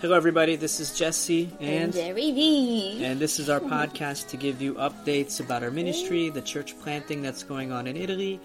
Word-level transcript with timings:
Hello, 0.00 0.14
everybody. 0.16 0.56
This 0.56 0.80
is 0.80 0.92
Jesse 0.92 1.50
And 1.60 1.84
and 1.84 1.92
Jerry 1.92 2.32
B. 2.32 3.00
and 3.04 3.18
this 3.18 3.38
is 3.38 3.48
our 3.48 3.60
podcast 3.60 4.28
to 4.28 4.36
give 4.36 4.60
you 4.60 4.74
updates 4.74 5.40
about 5.40 5.62
our 5.62 5.70
ministry, 5.70 6.28
the 6.28 6.42
church 6.42 6.78
planting 6.80 7.22
that's 7.22 7.42
going 7.42 7.72
on 7.72 7.86
in 7.86 7.96
Italy, 7.96 8.38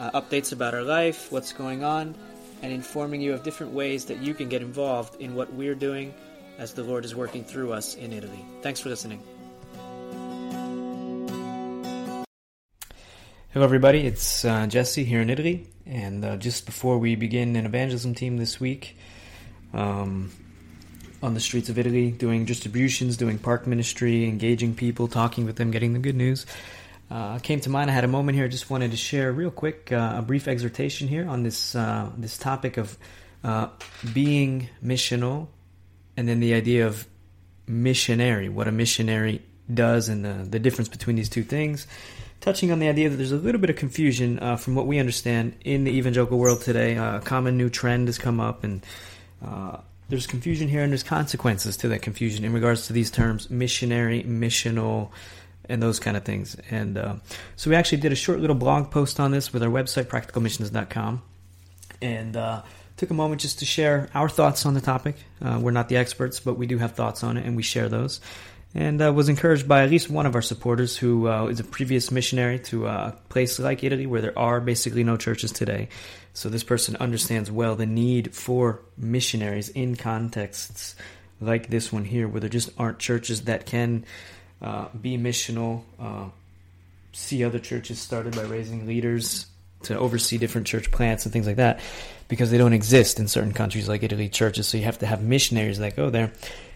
uh, 0.00 0.10
updates 0.20 0.52
about 0.52 0.74
our 0.74 0.82
life, 0.82 1.30
what's 1.30 1.52
going 1.52 1.84
on, 1.84 2.14
and 2.62 2.72
informing 2.72 3.20
you 3.20 3.32
of 3.32 3.42
different 3.44 3.72
ways 3.72 4.04
that 4.06 4.18
you 4.18 4.34
can 4.34 4.48
get 4.48 4.60
involved 4.62 5.20
in 5.20 5.34
what 5.36 5.52
we're 5.54 5.76
doing 5.76 6.12
as 6.58 6.72
the 6.74 6.82
Lord 6.82 7.04
is 7.04 7.14
working 7.14 7.44
through 7.44 7.72
us 7.72 7.94
in 7.94 8.12
Italy. 8.12 8.44
Thanks 8.62 8.80
for 8.80 8.88
listening. 8.88 9.22
Hello, 13.52 13.64
everybody. 13.64 14.04
It's 14.06 14.44
uh, 14.44 14.66
Jesse 14.66 15.04
here 15.04 15.20
in 15.20 15.30
Italy, 15.30 15.68
and 15.86 16.24
uh, 16.24 16.36
just 16.36 16.66
before 16.66 16.98
we 16.98 17.14
begin 17.14 17.54
an 17.54 17.66
evangelism 17.66 18.14
team 18.16 18.36
this 18.36 18.58
week, 18.58 18.96
um, 19.72 20.32
on 21.24 21.32
the 21.32 21.40
streets 21.40 21.70
of 21.70 21.78
Italy, 21.78 22.10
doing 22.10 22.44
distributions, 22.44 23.16
doing 23.16 23.38
park 23.38 23.66
ministry, 23.66 24.28
engaging 24.28 24.74
people, 24.74 25.08
talking 25.08 25.46
with 25.46 25.56
them, 25.56 25.70
getting 25.70 25.94
the 25.94 25.98
good 25.98 26.14
news. 26.14 26.44
Uh, 27.10 27.38
came 27.38 27.60
to 27.60 27.70
mind. 27.70 27.90
I 27.90 27.94
had 27.94 28.04
a 28.04 28.08
moment 28.08 28.36
here. 28.36 28.44
I 28.44 28.48
just 28.48 28.68
wanted 28.70 28.90
to 28.90 28.96
share 28.96 29.32
real 29.32 29.50
quick 29.50 29.90
uh, 29.90 30.16
a 30.18 30.22
brief 30.22 30.46
exhortation 30.48 31.08
here 31.08 31.28
on 31.28 31.42
this 31.42 31.74
uh, 31.74 32.10
this 32.16 32.36
topic 32.38 32.76
of 32.76 32.96
uh, 33.42 33.68
being 34.12 34.68
missional, 34.84 35.48
and 36.16 36.28
then 36.28 36.40
the 36.40 36.54
idea 36.54 36.86
of 36.86 37.06
missionary. 37.66 38.48
What 38.48 38.68
a 38.68 38.72
missionary 38.72 39.42
does, 39.72 40.08
and 40.08 40.24
the 40.24 40.46
the 40.48 40.58
difference 40.58 40.88
between 40.88 41.16
these 41.16 41.28
two 41.28 41.42
things. 41.42 41.86
Touching 42.40 42.70
on 42.70 42.78
the 42.78 42.88
idea 42.88 43.08
that 43.08 43.16
there's 43.16 43.32
a 43.32 43.36
little 43.36 43.60
bit 43.60 43.70
of 43.70 43.76
confusion 43.76 44.38
uh, 44.38 44.56
from 44.56 44.74
what 44.74 44.86
we 44.86 44.98
understand 44.98 45.54
in 45.64 45.84
the 45.84 45.96
evangelical 45.96 46.38
world 46.38 46.60
today. 46.60 46.96
Uh, 46.96 47.18
a 47.18 47.20
common 47.20 47.56
new 47.56 47.70
trend 47.70 48.08
has 48.08 48.18
come 48.18 48.40
up, 48.40 48.64
and 48.64 48.84
there's 50.08 50.26
confusion 50.26 50.68
here 50.68 50.82
and 50.82 50.92
there's 50.92 51.02
consequences 51.02 51.76
to 51.78 51.88
that 51.88 52.02
confusion 52.02 52.44
in 52.44 52.52
regards 52.52 52.86
to 52.86 52.92
these 52.92 53.10
terms 53.10 53.50
missionary, 53.50 54.22
missional, 54.22 55.10
and 55.68 55.82
those 55.82 55.98
kind 55.98 56.16
of 56.16 56.24
things. 56.24 56.56
And 56.70 56.98
uh, 56.98 57.16
so 57.56 57.70
we 57.70 57.76
actually 57.76 57.98
did 57.98 58.12
a 58.12 58.16
short 58.16 58.40
little 58.40 58.56
blog 58.56 58.90
post 58.90 59.18
on 59.18 59.30
this 59.30 59.52
with 59.52 59.62
our 59.62 59.70
website, 59.70 60.04
practicalmissions.com, 60.04 61.22
and 62.02 62.36
uh, 62.36 62.62
took 62.96 63.10
a 63.10 63.14
moment 63.14 63.40
just 63.40 63.60
to 63.60 63.64
share 63.64 64.08
our 64.14 64.28
thoughts 64.28 64.66
on 64.66 64.74
the 64.74 64.80
topic. 64.80 65.16
Uh, 65.42 65.58
we're 65.60 65.70
not 65.70 65.88
the 65.88 65.96
experts, 65.96 66.40
but 66.40 66.58
we 66.58 66.66
do 66.66 66.78
have 66.78 66.92
thoughts 66.92 67.24
on 67.24 67.36
it, 67.36 67.46
and 67.46 67.56
we 67.56 67.62
share 67.62 67.88
those. 67.88 68.20
And 68.76 69.00
uh, 69.00 69.12
was 69.12 69.28
encouraged 69.28 69.68
by 69.68 69.84
at 69.84 69.90
least 69.90 70.10
one 70.10 70.26
of 70.26 70.34
our 70.34 70.42
supporters 70.42 70.96
who 70.96 71.28
uh, 71.28 71.46
is 71.46 71.60
a 71.60 71.64
previous 71.64 72.10
missionary 72.10 72.58
to 72.60 72.86
a 72.86 73.16
place 73.28 73.58
like 73.60 73.84
Italy 73.84 74.04
where 74.04 74.20
there 74.20 74.36
are 74.36 74.60
basically 74.60 75.04
no 75.04 75.16
churches 75.16 75.52
today. 75.52 75.88
So 76.34 76.48
this 76.48 76.64
person 76.64 76.96
understands 76.96 77.50
well 77.50 77.76
the 77.76 77.86
need 77.86 78.34
for 78.34 78.80
missionaries 78.96 79.68
in 79.68 79.96
contexts 79.96 80.96
like 81.40 81.68
this 81.68 81.92
one 81.92 82.04
here, 82.04 82.28
where 82.28 82.40
there 82.40 82.50
just 82.50 82.70
aren't 82.76 82.98
churches 82.98 83.42
that 83.42 83.66
can 83.66 84.04
uh, 84.60 84.88
be 85.00 85.16
missional, 85.16 85.82
uh, 85.98 86.26
see 87.12 87.44
other 87.44 87.60
churches 87.60 88.00
started 88.00 88.34
by 88.34 88.42
raising 88.42 88.86
leaders 88.86 89.46
to 89.82 89.96
oversee 89.96 90.38
different 90.38 90.66
church 90.66 90.90
plants 90.90 91.24
and 91.24 91.32
things 91.32 91.46
like 91.46 91.56
that, 91.56 91.78
because 92.28 92.50
they 92.50 92.58
don't 92.58 92.72
exist 92.72 93.20
in 93.20 93.28
certain 93.28 93.52
countries 93.52 93.88
like 93.88 94.02
Italy 94.02 94.28
churches. 94.28 94.66
So 94.66 94.76
you 94.76 94.84
have 94.84 94.98
to 94.98 95.06
have 95.06 95.22
missionaries 95.22 95.78
that 95.78 95.94
go 95.94 96.10
there. 96.10 96.32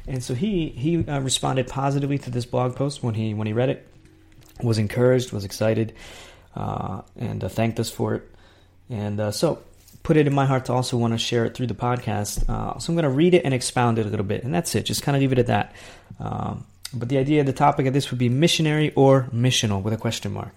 And 0.06 0.22
so 0.22 0.34
he 0.34 0.68
he 0.68 1.06
uh, 1.06 1.20
responded 1.20 1.66
positively 1.66 2.18
to 2.18 2.30
this 2.30 2.46
blog 2.46 2.76
post 2.76 3.02
when 3.02 3.14
he 3.14 3.34
when 3.34 3.46
he 3.46 3.52
read 3.52 3.70
it, 3.70 3.86
was 4.62 4.78
encouraged, 4.78 5.32
was 5.32 5.44
excited, 5.44 5.94
uh, 6.54 7.02
and 7.16 7.42
uh, 7.42 7.48
thanked 7.48 7.80
us 7.80 7.90
for 7.90 8.14
it. 8.14 8.30
And 8.90 9.20
uh, 9.20 9.30
so, 9.30 9.62
put 10.02 10.16
it 10.16 10.26
in 10.26 10.34
my 10.34 10.46
heart 10.46 10.66
to 10.66 10.72
also 10.72 10.96
want 10.96 11.12
to 11.12 11.18
share 11.18 11.44
it 11.44 11.54
through 11.54 11.66
the 11.66 11.74
podcast. 11.74 12.48
Uh, 12.48 12.78
so, 12.78 12.90
I'm 12.90 12.96
going 12.96 13.04
to 13.04 13.10
read 13.10 13.34
it 13.34 13.44
and 13.44 13.52
expound 13.52 13.98
it 13.98 14.06
a 14.06 14.08
little 14.08 14.26
bit, 14.26 14.44
and 14.44 14.54
that's 14.54 14.74
it. 14.74 14.84
Just 14.84 15.02
kind 15.02 15.16
of 15.16 15.20
leave 15.20 15.32
it 15.32 15.38
at 15.38 15.46
that. 15.46 15.74
Um, 16.18 16.66
but 16.92 17.08
the 17.08 17.18
idea, 17.18 17.44
the 17.44 17.52
topic 17.52 17.86
of 17.86 17.92
this 17.92 18.10
would 18.10 18.18
be 18.18 18.28
missionary 18.28 18.92
or 18.94 19.28
missional 19.32 19.82
with 19.82 19.92
a 19.92 19.98
question 19.98 20.32
mark. 20.32 20.54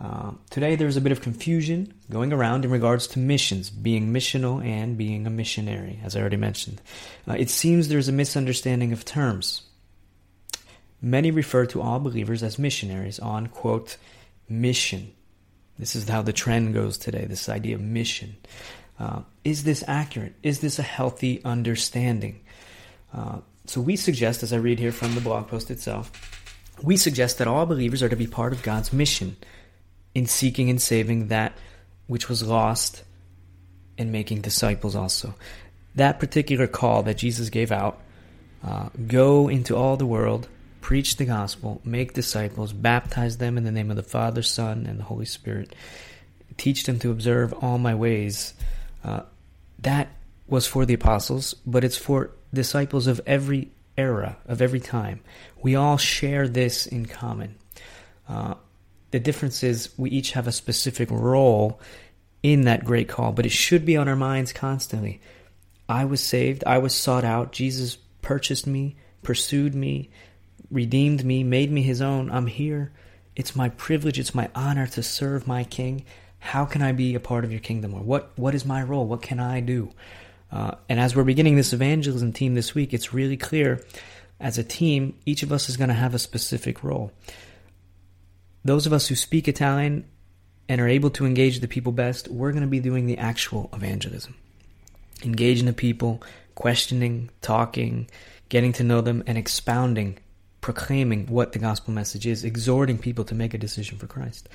Uh, 0.00 0.32
today, 0.48 0.76
there's 0.76 0.96
a 0.96 1.00
bit 1.00 1.12
of 1.12 1.20
confusion 1.20 1.92
going 2.10 2.32
around 2.32 2.64
in 2.64 2.70
regards 2.70 3.06
to 3.08 3.18
missions, 3.18 3.68
being 3.68 4.12
missional 4.12 4.64
and 4.64 4.96
being 4.96 5.26
a 5.26 5.30
missionary, 5.30 6.00
as 6.02 6.16
I 6.16 6.20
already 6.20 6.38
mentioned. 6.38 6.80
Uh, 7.28 7.34
it 7.34 7.50
seems 7.50 7.88
there's 7.88 8.08
a 8.08 8.12
misunderstanding 8.12 8.92
of 8.92 9.04
terms. 9.04 9.62
Many 11.02 11.30
refer 11.30 11.66
to 11.66 11.82
all 11.82 11.98
believers 11.98 12.42
as 12.42 12.58
missionaries 12.58 13.18
on, 13.18 13.48
quote, 13.48 13.98
mission. 14.48 15.12
This 15.80 15.96
is 15.96 16.06
how 16.06 16.20
the 16.20 16.32
trend 16.34 16.74
goes 16.74 16.98
today, 16.98 17.24
this 17.24 17.48
idea 17.48 17.74
of 17.74 17.80
mission. 17.80 18.36
Uh, 18.98 19.22
is 19.44 19.64
this 19.64 19.82
accurate? 19.88 20.34
Is 20.42 20.60
this 20.60 20.78
a 20.78 20.82
healthy 20.82 21.42
understanding? 21.42 22.40
Uh, 23.14 23.38
so 23.64 23.80
we 23.80 23.96
suggest, 23.96 24.42
as 24.42 24.52
I 24.52 24.56
read 24.56 24.78
here 24.78 24.92
from 24.92 25.14
the 25.14 25.22
blog 25.22 25.48
post 25.48 25.70
itself, 25.70 26.12
we 26.82 26.98
suggest 26.98 27.38
that 27.38 27.48
all 27.48 27.64
believers 27.64 28.02
are 28.02 28.10
to 28.10 28.16
be 28.16 28.26
part 28.26 28.52
of 28.52 28.62
God's 28.62 28.92
mission 28.92 29.38
in 30.14 30.26
seeking 30.26 30.68
and 30.68 30.80
saving 30.82 31.28
that 31.28 31.54
which 32.08 32.28
was 32.28 32.42
lost 32.42 33.02
and 33.96 34.12
making 34.12 34.42
disciples 34.42 34.94
also. 34.94 35.34
That 35.94 36.20
particular 36.20 36.66
call 36.66 37.04
that 37.04 37.16
Jesus 37.16 37.48
gave 37.48 37.72
out 37.72 37.98
uh, 38.62 38.90
go 39.06 39.48
into 39.48 39.76
all 39.76 39.96
the 39.96 40.06
world, 40.06 40.46
preach 40.80 41.16
the 41.16 41.24
gospel, 41.24 41.80
make 41.84 42.14
disciples, 42.14 42.72
baptize 42.72 43.38
them 43.38 43.56
in 43.58 43.64
the 43.64 43.72
name 43.72 43.90
of 43.90 43.96
the 43.96 44.02
Father, 44.02 44.42
Son, 44.42 44.86
and 44.86 44.98
the 44.98 45.04
Holy 45.04 45.26
Spirit, 45.26 45.74
teach 46.56 46.84
them 46.84 46.98
to 46.98 47.10
observe 47.10 47.52
all 47.54 47.78
my 47.78 47.94
ways. 47.94 48.54
Uh, 49.04 49.22
that 49.80 50.08
was 50.46 50.66
for 50.66 50.84
the 50.84 50.94
apostles, 50.94 51.54
but 51.66 51.84
it's 51.84 51.96
for 51.96 52.30
disciples 52.52 53.06
of 53.06 53.20
every 53.26 53.70
era, 53.96 54.36
of 54.46 54.60
every 54.60 54.80
time. 54.80 55.20
We 55.62 55.74
all 55.76 55.96
share 55.96 56.48
this 56.48 56.86
in 56.86 57.06
common. 57.06 57.56
Uh, 58.28 58.54
the 59.10 59.20
difference 59.20 59.62
is 59.62 59.90
we 59.96 60.10
each 60.10 60.32
have 60.32 60.46
a 60.46 60.52
specific 60.52 61.10
role 61.10 61.80
in 62.42 62.62
that 62.62 62.84
great 62.84 63.08
call, 63.08 63.32
but 63.32 63.46
it 63.46 63.52
should 63.52 63.84
be 63.84 63.96
on 63.96 64.08
our 64.08 64.16
minds 64.16 64.52
constantly. 64.52 65.20
I 65.88 66.04
was 66.04 66.20
saved, 66.20 66.62
I 66.66 66.78
was 66.78 66.94
sought 66.94 67.24
out, 67.24 67.52
Jesus 67.52 67.98
purchased 68.22 68.66
me, 68.66 68.96
pursued 69.22 69.74
me, 69.74 70.10
redeemed 70.70 71.24
me, 71.24 71.42
made 71.42 71.70
me 71.70 71.82
his 71.82 72.00
own. 72.00 72.30
I'm 72.30 72.46
here. 72.46 72.92
It's 73.36 73.56
my 73.56 73.68
privilege, 73.70 74.18
it's 74.18 74.34
my 74.34 74.48
honor 74.54 74.86
to 74.88 75.02
serve 75.02 75.46
my 75.46 75.64
king. 75.64 76.04
How 76.38 76.64
can 76.64 76.82
I 76.82 76.92
be 76.92 77.14
a 77.14 77.20
part 77.20 77.44
of 77.44 77.50
your 77.50 77.60
kingdom? 77.60 77.94
Or 77.94 78.00
what, 78.00 78.32
what 78.36 78.54
is 78.54 78.64
my 78.64 78.82
role? 78.82 79.06
What 79.06 79.22
can 79.22 79.40
I 79.40 79.60
do? 79.60 79.92
Uh, 80.50 80.72
and 80.88 80.98
as 80.98 81.14
we're 81.14 81.24
beginning 81.24 81.56
this 81.56 81.72
evangelism 81.72 82.32
team 82.32 82.54
this 82.54 82.74
week, 82.74 82.92
it's 82.92 83.14
really 83.14 83.36
clear 83.36 83.84
as 84.40 84.58
a 84.58 84.64
team, 84.64 85.16
each 85.26 85.42
of 85.42 85.52
us 85.52 85.68
is 85.68 85.76
going 85.76 85.88
to 85.88 85.94
have 85.94 86.14
a 86.14 86.18
specific 86.18 86.82
role. 86.82 87.12
Those 88.64 88.86
of 88.86 88.92
us 88.92 89.08
who 89.08 89.14
speak 89.14 89.46
Italian 89.48 90.06
and 90.68 90.80
are 90.80 90.88
able 90.88 91.10
to 91.10 91.26
engage 91.26 91.60
the 91.60 91.68
people 91.68 91.92
best, 91.92 92.28
we're 92.28 92.52
going 92.52 92.62
to 92.62 92.68
be 92.68 92.80
doing 92.80 93.06
the 93.06 93.18
actual 93.18 93.68
evangelism. 93.72 94.34
Engaging 95.22 95.66
the 95.66 95.72
people, 95.72 96.22
questioning, 96.54 97.28
talking, 97.42 98.08
getting 98.48 98.72
to 98.72 98.84
know 98.84 99.02
them, 99.02 99.22
and 99.26 99.36
expounding, 99.36 100.18
proclaiming 100.60 101.26
what 101.26 101.52
the 101.52 101.58
gospel 101.58 101.92
message 101.92 102.26
is, 102.26 102.44
exhorting 102.44 102.98
people 102.98 103.24
to 103.24 103.34
make 103.34 103.54
a 103.54 103.58
decision 103.58 103.98
for 103.98 104.06
Christ. 104.06 104.48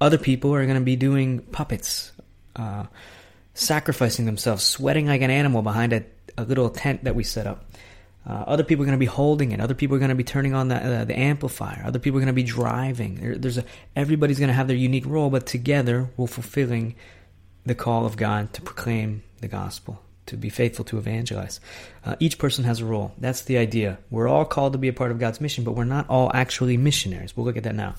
Other 0.00 0.18
people 0.18 0.54
are 0.54 0.64
going 0.64 0.78
to 0.78 0.84
be 0.84 0.96
doing 0.96 1.40
puppets, 1.40 2.12
uh, 2.56 2.86
sacrificing 3.54 4.26
themselves, 4.26 4.64
sweating 4.64 5.06
like 5.06 5.22
an 5.22 5.30
animal 5.30 5.62
behind 5.62 5.92
a, 5.92 6.04
a 6.36 6.44
little 6.44 6.70
tent 6.70 7.04
that 7.04 7.14
we 7.14 7.24
set 7.24 7.46
up. 7.46 7.64
Uh, 8.26 8.44
other 8.46 8.62
people 8.62 8.82
are 8.82 8.86
going 8.86 8.98
to 8.98 9.00
be 9.00 9.06
holding 9.06 9.52
it. 9.52 9.60
Other 9.60 9.74
people 9.74 9.96
are 9.96 9.98
going 9.98 10.10
to 10.10 10.14
be 10.14 10.24
turning 10.24 10.54
on 10.54 10.68
the, 10.68 10.76
uh, 10.76 11.04
the 11.04 11.18
amplifier. 11.18 11.82
Other 11.84 11.98
people 11.98 12.18
are 12.18 12.20
going 12.20 12.26
to 12.26 12.32
be 12.34 12.42
driving. 12.42 13.16
There, 13.16 13.34
there's 13.36 13.58
a, 13.58 13.64
everybody's 13.96 14.38
going 14.38 14.48
to 14.48 14.54
have 14.54 14.68
their 14.68 14.76
unique 14.76 15.06
role, 15.06 15.30
but 15.30 15.46
together 15.46 16.10
we're 16.16 16.26
fulfilling 16.26 16.94
the 17.64 17.74
call 17.74 18.04
of 18.04 18.16
God 18.16 18.52
to 18.52 18.62
proclaim 18.62 19.22
the 19.40 19.48
gospel, 19.48 20.02
to 20.28 20.36
be 20.36 20.48
faithful 20.48 20.84
to 20.86 20.98
evangelize. 20.98 21.60
Uh, 22.04 22.16
each 22.20 22.38
person 22.38 22.64
has 22.64 22.80
a 22.80 22.84
role. 22.84 23.12
That's 23.18 23.42
the 23.42 23.58
idea. 23.58 23.98
We're 24.10 24.28
all 24.28 24.44
called 24.44 24.72
to 24.72 24.78
be 24.78 24.88
a 24.88 24.92
part 24.92 25.10
of 25.10 25.18
God's 25.18 25.40
mission, 25.40 25.64
but 25.64 25.72
we're 25.72 25.84
not 25.84 26.08
all 26.08 26.30
actually 26.32 26.76
missionaries. 26.76 27.36
We'll 27.36 27.46
look 27.46 27.56
at 27.56 27.64
that 27.64 27.74
now. 27.74 27.94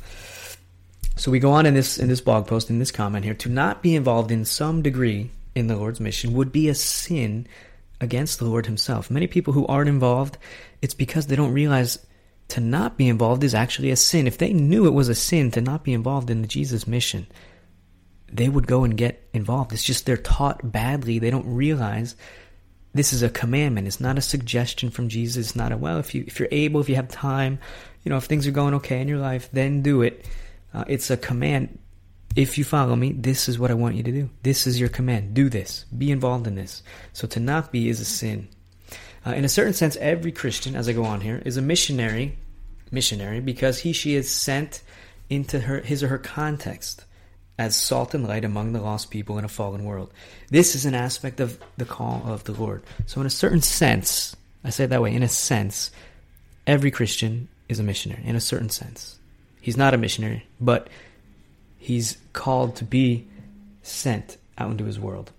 So 1.16 1.32
we 1.32 1.40
go 1.40 1.52
on 1.52 1.66
in 1.66 1.74
this 1.74 1.98
in 1.98 2.08
this 2.08 2.22
blog 2.22 2.48
post 2.48 2.70
in 2.70 2.80
this 2.80 2.92
comment 2.92 3.26
here 3.26 3.34
to 3.34 3.50
not 3.50 3.82
be 3.82 3.96
involved 3.96 4.32
in 4.32 4.46
some 4.46 4.82
degree 4.82 5.32
in 5.54 5.68
the 5.68 5.76
Lord's 5.76 6.00
mission 6.00 6.34
would 6.34 6.52
be 6.52 6.70
a 6.70 6.76
sin 6.76 7.46
against 8.00 8.40
the 8.40 8.46
Lord 8.46 8.66
Himself. 8.66 9.12
Many 9.12 9.28
people 9.28 9.54
who 9.54 9.68
aren't 9.68 9.90
involved, 9.90 10.38
it's 10.82 10.94
because 10.94 11.28
they 11.28 11.36
don't 11.36 11.52
realize 11.52 12.00
to 12.50 12.62
not 12.62 12.98
be 12.98 13.10
involved 13.10 13.44
is 13.44 13.54
actually 13.54 13.92
a 13.92 13.96
sin. 13.96 14.28
If 14.28 14.38
they 14.38 14.54
knew 14.54 14.88
it 14.88 14.94
was 14.94 15.10
a 15.10 15.16
sin 15.16 15.52
to 15.52 15.62
not 15.62 15.84
be 15.84 15.94
involved 15.94 16.30
in 16.30 16.42
the 16.42 16.48
Jesus 16.48 16.88
mission, 16.88 17.28
they 18.32 18.50
would 18.50 18.68
go 18.68 18.84
and 18.84 18.98
get 18.98 19.28
involved. 19.34 19.74
It's 19.74 19.84
just 19.84 20.06
they're 20.06 20.18
taught 20.18 20.72
badly. 20.72 21.20
They 21.20 21.30
don't 21.30 21.54
realize 21.54 22.16
this 22.94 23.14
is 23.14 23.24
a 23.24 23.30
commandment. 23.30 23.88
It's 23.88 24.00
not 24.00 24.18
a 24.18 24.22
suggestion 24.22 24.90
from 24.90 25.10
Jesus. 25.10 25.48
It's 25.48 25.56
not 25.56 25.72
a 25.72 25.78
well, 25.78 26.00
if 26.00 26.16
you 26.16 26.24
if 26.26 26.40
you're 26.40 26.50
able, 26.52 26.82
if 26.82 26.90
you 26.90 26.96
have 26.96 27.10
time, 27.10 27.60
you 28.04 28.10
know, 28.10 28.18
if 28.18 28.26
things 28.26 28.48
are 28.48 28.52
going 28.52 28.74
okay 28.76 29.02
in 29.02 29.08
your 29.08 29.20
life, 29.20 29.50
then 29.52 29.82
do 29.82 30.02
it. 30.02 30.26
Uh, 30.74 30.86
it's 30.88 31.10
a 31.10 31.18
command. 31.18 31.78
If 32.36 32.58
you 32.58 32.64
follow 32.64 32.96
me, 32.96 33.12
this 33.12 33.50
is 33.50 33.58
what 33.58 33.72
I 33.72 33.76
want 33.76 33.96
you 33.96 34.04
to 34.04 34.12
do. 34.12 34.30
This 34.44 34.68
is 34.68 34.80
your 34.80 34.90
command. 34.90 35.34
Do 35.34 35.50
this. 35.50 35.86
Be 35.98 36.12
involved 36.12 36.46
in 36.46 36.56
this. 36.56 36.84
So 37.14 37.28
to 37.28 37.40
not 37.40 37.72
be 37.72 37.90
is 37.90 38.00
a 38.00 38.06
sin. 38.06 38.48
Uh, 39.26 39.32
in 39.32 39.46
a 39.46 39.50
certain 39.50 39.74
sense, 39.74 39.98
every 39.98 40.32
Christian, 40.32 40.76
as 40.76 40.88
I 40.88 40.94
go 40.94 41.04
on 41.04 41.22
here, 41.22 41.42
is 41.46 41.58
a 41.58 41.62
missionary, 41.62 42.38
missionary 42.92 43.40
because 43.40 43.80
he 43.80 43.94
she 43.94 44.16
is 44.16 44.32
sent 44.32 44.82
into 45.30 45.60
her 45.60 45.80
his 45.82 46.04
or 46.04 46.08
her 46.08 46.18
context 46.18 47.06
as 47.60 47.76
salt 47.76 48.14
and 48.14 48.26
light 48.26 48.46
among 48.46 48.72
the 48.72 48.82
lost 48.82 49.12
people 49.12 49.38
in 49.38 49.44
a 49.44 49.50
fallen 49.50 49.84
world. 49.84 50.12
This 50.50 50.76
is 50.76 50.86
an 50.86 50.96
aspect 50.96 51.42
of 51.42 51.60
the 51.78 51.84
call 51.84 52.24
of 52.26 52.46
the 52.46 52.54
Lord. 52.54 52.82
So, 53.06 53.20
in 53.20 53.28
a 53.28 53.30
certain 53.30 53.62
sense, 53.62 54.34
I 54.64 54.70
say 54.70 54.86
it 54.86 54.88
that 54.88 55.02
way. 55.02 55.14
In 55.14 55.24
a 55.24 55.28
sense, 55.28 55.92
every 56.66 56.90
Christian 56.90 57.50
is 57.68 57.78
a 57.78 57.84
missionary. 57.84 58.24
In 58.26 58.38
a 58.38 58.42
certain 58.42 58.70
sense, 58.70 59.20
he's 59.60 59.76
not 59.76 59.94
a 59.94 59.98
missionary, 59.98 60.48
but 60.62 60.88
he's 61.78 62.18
called 62.32 62.78
to 62.78 62.86
be 62.86 63.28
sent 63.84 64.38
out 64.58 64.72
into 64.72 64.86
his 64.86 65.00
world 65.00 65.32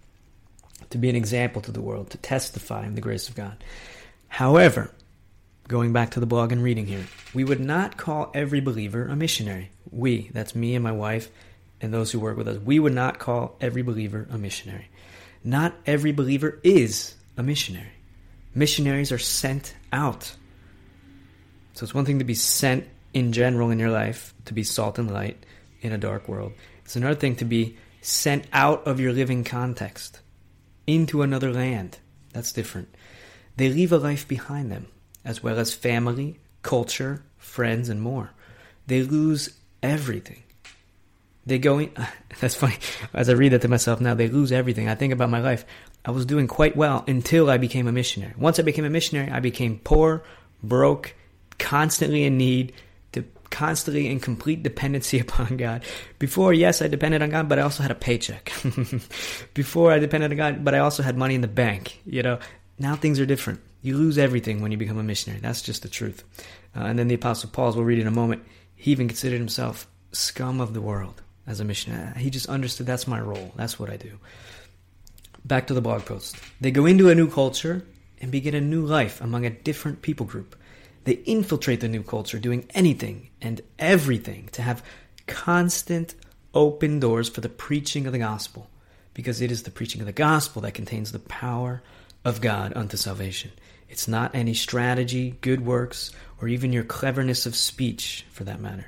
to 0.91 0.99
be 0.99 1.09
an 1.09 1.17
example 1.17 1.63
to 1.63 1.73
the 1.73 1.81
world, 1.81 2.11
to 2.11 2.19
testify 2.19 2.85
in 2.85 2.97
the 2.97 3.01
grace 3.01 3.29
of 3.29 3.37
God. 3.37 3.63
However, 4.29 4.91
going 5.69 5.93
back 5.93 6.11
to 6.11 6.21
the 6.21 6.27
blog 6.27 6.51
and 6.51 6.63
reading 6.63 6.87
here, 6.87 7.05
we 7.33 7.45
would 7.45 7.61
not 7.61 7.97
call 7.97 8.31
every 8.35 8.61
believer 8.61 9.07
a 9.07 9.15
missionary. 9.15 9.71
We, 9.91 10.31
that's 10.33 10.55
me 10.55 10.75
and 10.75 10.83
my 10.83 10.91
wife 10.91 11.31
and 11.81 11.93
those 11.93 12.13
who 12.13 12.21
work 12.21 12.37
with 12.37 12.49
us, 12.49 12.59
we 12.59 12.79
would 12.79 12.93
not 12.93 13.19
call 13.19 13.57
every 13.61 13.83
believer 13.83 14.27
a 14.31 14.39
missionary. 14.39 14.89
Not 15.43 15.75
every 15.87 16.13
believer 16.13 16.59
is 16.63 17.15
a 17.37 17.43
missionary. 17.43 17.93
Missionaries 18.55 19.13
are 19.13 19.19
sent 19.19 19.75
out. 19.93 20.35
So 21.75 21.85
it's 21.85 21.95
one 21.95 22.05
thing 22.05 22.19
to 22.19 22.25
be 22.25 22.35
sent 22.35 22.87
in 23.15 23.33
general 23.33 23.71
in 23.71 23.79
your 23.79 23.91
life, 23.91 24.35
to 24.45 24.55
be 24.55 24.63
salt 24.63 24.99
and 24.99 25.11
light 25.11 25.45
in 25.81 25.93
a 25.93 25.99
dark 25.99 26.29
world. 26.29 26.53
It's 26.85 26.97
another 26.97 27.15
thing 27.15 27.37
to 27.37 27.45
be 27.45 27.77
sent 28.03 28.47
out 28.53 28.87
of 28.87 29.01
your 29.01 29.13
living 29.13 29.45
context 29.45 30.21
into 30.87 31.23
another 31.23 31.53
land. 31.53 31.99
That's 32.33 32.53
different. 32.53 32.95
They 33.57 33.69
leave 33.69 33.93
a 33.93 33.99
life 33.99 34.27
behind 34.27 34.71
them, 34.71 34.87
as 35.25 35.43
well 35.43 35.59
as 35.59 35.75
family, 35.75 36.39
culture, 36.63 37.23
friends, 37.37 37.89
and 37.89 38.01
more. 38.01 38.31
They 38.87 39.03
lose 39.03 39.51
everything. 39.83 40.43
They 41.51 41.59
go 41.59 41.81
in. 41.81 41.91
That's 42.41 42.55
funny. 42.55 42.77
As 43.13 43.29
I 43.29 43.33
read 43.33 43.51
that 43.51 43.63
to 43.63 43.69
myself 43.69 44.01
now, 44.01 44.15
they 44.15 44.29
lose 44.29 44.53
everything. 44.53 44.89
I 44.89 44.95
think 44.95 45.13
about 45.13 45.31
my 45.31 45.41
life. 45.41 45.65
I 46.05 46.13
was 46.13 46.25
doing 46.25 46.47
quite 46.47 46.77
well 46.77 47.05
until 47.09 47.51
I 47.51 47.59
became 47.59 47.89
a 47.89 47.93
missionary. 47.93 48.35
Once 48.39 48.61
I 48.61 48.63
became 48.63 48.85
a 48.85 48.91
missionary, 48.91 49.33
I 49.33 49.41
became 49.41 49.81
poor, 49.81 50.23
broke, 50.63 51.13
constantly 51.59 52.23
in 52.23 52.39
need, 52.39 52.73
constantly 53.51 54.07
in 54.07 54.21
complete 54.21 54.63
dependency 54.63 55.19
upon 55.27 55.57
God. 55.57 55.83
Before, 56.21 56.53
yes, 56.53 56.83
I 56.83 56.87
depended 56.87 57.21
on 57.21 57.31
God, 57.31 57.49
but 57.49 57.59
I 57.59 57.63
also 57.63 57.83
had 57.83 57.91
a 57.91 57.97
paycheck. 57.97 58.53
Before 59.55 59.91
I 59.91 59.99
depended 59.99 60.31
on 60.31 60.37
God, 60.37 60.65
but 60.65 60.77
I 60.77 60.79
also 60.79 61.03
had 61.03 61.19
money 61.19 61.35
in 61.35 61.41
the 61.41 61.49
bank. 61.49 62.01
You 62.07 62.23
know, 62.23 62.39
now 62.79 62.95
things 62.95 63.19
are 63.19 63.27
different. 63.27 63.61
You 63.83 63.97
lose 63.97 64.19
everything 64.19 64.63
when 64.63 64.71
you 64.71 64.79
become 64.79 64.99
a 64.99 65.03
missionary. 65.03 65.41
That's 65.41 65.63
just 65.63 65.83
the 65.83 65.89
truth. 65.89 66.23
Uh, 66.77 66.85
and 66.85 66.97
then 66.97 67.09
the 67.09 67.17
Apostle 67.17 67.51
Paul, 67.51 67.71
as 67.71 67.75
we'll 67.75 67.85
read 67.85 67.99
in 67.99 68.07
a 68.07 68.13
moment, 68.13 68.45
he 68.77 68.93
even 68.93 69.09
considered 69.09 69.39
himself 69.39 69.89
scum 70.13 70.61
of 70.61 70.75
the 70.75 70.81
world 70.81 71.23
as 71.47 71.61
a 71.61 71.65
missionary. 71.65 72.19
He 72.19 72.31
just 72.31 72.49
understood 72.49 72.87
that's 72.87 73.07
my 73.07 73.21
role. 73.21 73.53
That's 73.57 73.79
what 73.79 73.91
I 73.91 73.97
do. 73.97 74.19
Back 75.45 75.67
to 75.69 75.75
the 75.75 75.81
blog 75.81 76.05
post. 76.05 76.37
They 76.61 76.71
go 76.71 76.87
into 76.87 77.09
a 77.09 77.15
new 77.15 77.31
culture 77.31 77.85
and 78.21 78.31
begin 78.31 78.55
a 78.55 78.61
new 78.61 78.85
life 78.85 79.21
among 79.21 79.47
a 79.47 79.51
different 79.51 80.03
people 80.03 80.27
group. 80.27 80.55
They 81.05 81.15
infiltrate 81.15 81.81
the 81.81 81.89
new 81.89 82.03
culture, 82.03 82.39
doing 82.39 82.67
anything 82.71 83.31
and 83.41 83.63
everything 83.79 84.49
to 84.53 84.63
have 84.63 84.85
constant 85.27 86.15
open 86.53 87.01
doors 87.01 87.29
for 87.29 87.41
the 87.41 87.49
preaching 87.49 88.07
of 88.07 88.13
the 88.13 88.19
gospel, 88.19 88.69
because 89.15 89.41
it 89.41 89.51
is 89.51 89.63
the 89.63 89.71
preaching 89.71 90.01
of 90.01 90.07
the 90.07 90.13
gospel 90.13 90.61
that 90.63 90.75
contains 90.75 91.13
the 91.13 91.19
power 91.19 91.83
of 92.25 92.41
God 92.41 92.73
unto 92.77 92.97
salvation. 92.97 93.51
It's 93.89 94.07
not 94.07 94.35
any 94.35 94.55
strategy, 94.55 95.37
good 95.41 95.65
works, 95.65 96.13
or 96.41 96.49
even 96.49 96.73
your 96.73 96.85
cleverness 96.85 97.47
of 97.47 97.57
speech, 97.57 98.27
for 98.31 98.45
that 98.45 98.61
matter. 98.61 98.87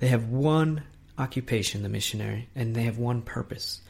They 0.00 0.08
have 0.08 0.28
one 0.28 0.82
occupation, 1.18 1.82
the 1.82 1.88
missionary, 1.88 2.48
and 2.54 2.74
they 2.74 2.82
have 2.82 2.98
one 2.98 3.22
purpose 3.22 3.80